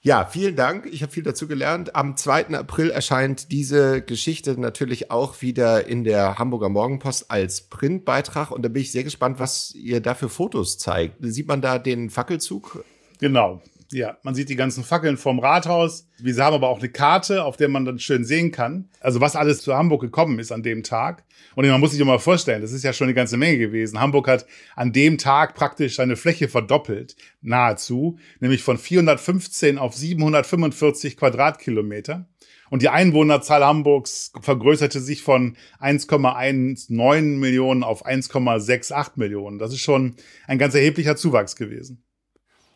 Ja, 0.00 0.24
vielen 0.24 0.54
Dank. 0.54 0.86
Ich 0.86 1.02
habe 1.02 1.10
viel 1.10 1.24
dazu 1.24 1.48
gelernt. 1.48 1.96
Am 1.96 2.16
2. 2.16 2.50
April 2.50 2.90
erscheint 2.90 3.50
diese 3.50 4.00
Geschichte 4.00 4.58
natürlich 4.60 5.10
auch 5.10 5.42
wieder 5.42 5.86
in 5.88 6.04
der 6.04 6.38
Hamburger 6.38 6.68
Morgenpost 6.68 7.30
als 7.30 7.62
Printbeitrag. 7.62 8.52
Und 8.52 8.62
da 8.62 8.68
bin 8.68 8.82
ich 8.82 8.92
sehr 8.92 9.02
gespannt, 9.02 9.40
was 9.40 9.74
ihr 9.74 10.00
da 10.00 10.14
für 10.14 10.28
Fotos 10.28 10.78
zeigt. 10.78 11.16
Sieht 11.20 11.48
man 11.48 11.60
da 11.60 11.80
den 11.80 12.10
Fackelzug? 12.10 12.84
Genau. 13.18 13.60
Ja, 13.90 14.18
man 14.22 14.34
sieht 14.34 14.50
die 14.50 14.56
ganzen 14.56 14.84
Fackeln 14.84 15.16
vom 15.16 15.38
Rathaus. 15.38 16.06
Wir 16.18 16.36
haben 16.44 16.52
aber 16.52 16.68
auch 16.68 16.78
eine 16.78 16.90
Karte, 16.90 17.44
auf 17.44 17.56
der 17.56 17.70
man 17.70 17.86
dann 17.86 17.98
schön 17.98 18.22
sehen 18.22 18.52
kann, 18.52 18.90
also 19.00 19.22
was 19.22 19.34
alles 19.34 19.62
zu 19.62 19.74
Hamburg 19.74 20.02
gekommen 20.02 20.38
ist 20.38 20.52
an 20.52 20.62
dem 20.62 20.82
Tag. 20.82 21.24
Und 21.54 21.66
man 21.66 21.80
muss 21.80 21.92
sich 21.92 22.04
mal 22.04 22.18
vorstellen, 22.18 22.60
das 22.60 22.72
ist 22.72 22.84
ja 22.84 22.92
schon 22.92 23.06
eine 23.06 23.14
ganze 23.14 23.38
Menge 23.38 23.56
gewesen. 23.56 23.98
Hamburg 23.98 24.28
hat 24.28 24.46
an 24.76 24.92
dem 24.92 25.16
Tag 25.16 25.54
praktisch 25.54 25.96
seine 25.96 26.16
Fläche 26.16 26.48
verdoppelt, 26.48 27.16
nahezu, 27.40 28.18
nämlich 28.40 28.62
von 28.62 28.76
415 28.76 29.78
auf 29.78 29.94
745 29.94 31.16
Quadratkilometer. 31.16 32.28
Und 32.68 32.82
die 32.82 32.90
Einwohnerzahl 32.90 33.64
Hamburgs 33.64 34.32
vergrößerte 34.42 35.00
sich 35.00 35.22
von 35.22 35.56
1,19 35.80 37.38
Millionen 37.38 37.82
auf 37.82 38.04
1,68 38.04 39.12
Millionen. 39.14 39.58
Das 39.58 39.72
ist 39.72 39.80
schon 39.80 40.16
ein 40.46 40.58
ganz 40.58 40.74
erheblicher 40.74 41.16
Zuwachs 41.16 41.56
gewesen. 41.56 42.04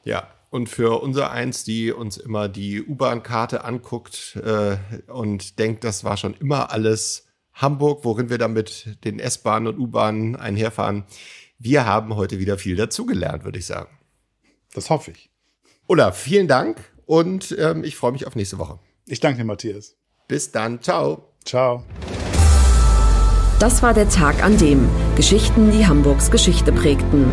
Ja, 0.04 0.26
und 0.52 0.68
für 0.68 1.02
unser 1.02 1.30
eins, 1.30 1.64
die 1.64 1.92
uns 1.92 2.18
immer 2.18 2.46
die 2.46 2.82
U-Bahn-Karte 2.82 3.64
anguckt 3.64 4.36
äh, 4.36 4.76
und 5.10 5.58
denkt, 5.58 5.82
das 5.82 6.04
war 6.04 6.18
schon 6.18 6.34
immer 6.34 6.70
alles 6.70 7.26
Hamburg, 7.54 8.04
worin 8.04 8.28
wir 8.28 8.36
dann 8.36 8.52
mit 8.52 9.02
den 9.04 9.18
S-Bahnen 9.18 9.68
und 9.68 9.78
U-Bahnen 9.78 10.36
einherfahren. 10.36 11.04
Wir 11.58 11.86
haben 11.86 12.16
heute 12.16 12.38
wieder 12.38 12.58
viel 12.58 12.76
dazugelernt, 12.76 13.44
würde 13.44 13.58
ich 13.58 13.64
sagen. 13.64 13.98
Das 14.74 14.90
hoffe 14.90 15.12
ich. 15.12 15.30
Olaf, 15.86 16.18
vielen 16.18 16.48
Dank 16.48 16.78
und 17.06 17.56
ähm, 17.58 17.82
ich 17.82 17.96
freue 17.96 18.12
mich 18.12 18.26
auf 18.26 18.36
nächste 18.36 18.58
Woche. 18.58 18.78
Ich 19.06 19.20
danke 19.20 19.38
dir, 19.38 19.46
Matthias. 19.46 19.96
Bis 20.28 20.52
dann. 20.52 20.82
Ciao. 20.82 21.32
Ciao. 21.46 21.82
Das 23.58 23.82
war 23.82 23.94
der 23.94 24.10
Tag 24.10 24.44
an 24.44 24.58
dem 24.58 24.86
Geschichten, 25.16 25.70
die 25.70 25.86
Hamburgs 25.86 26.30
Geschichte 26.30 26.72
prägten. 26.72 27.32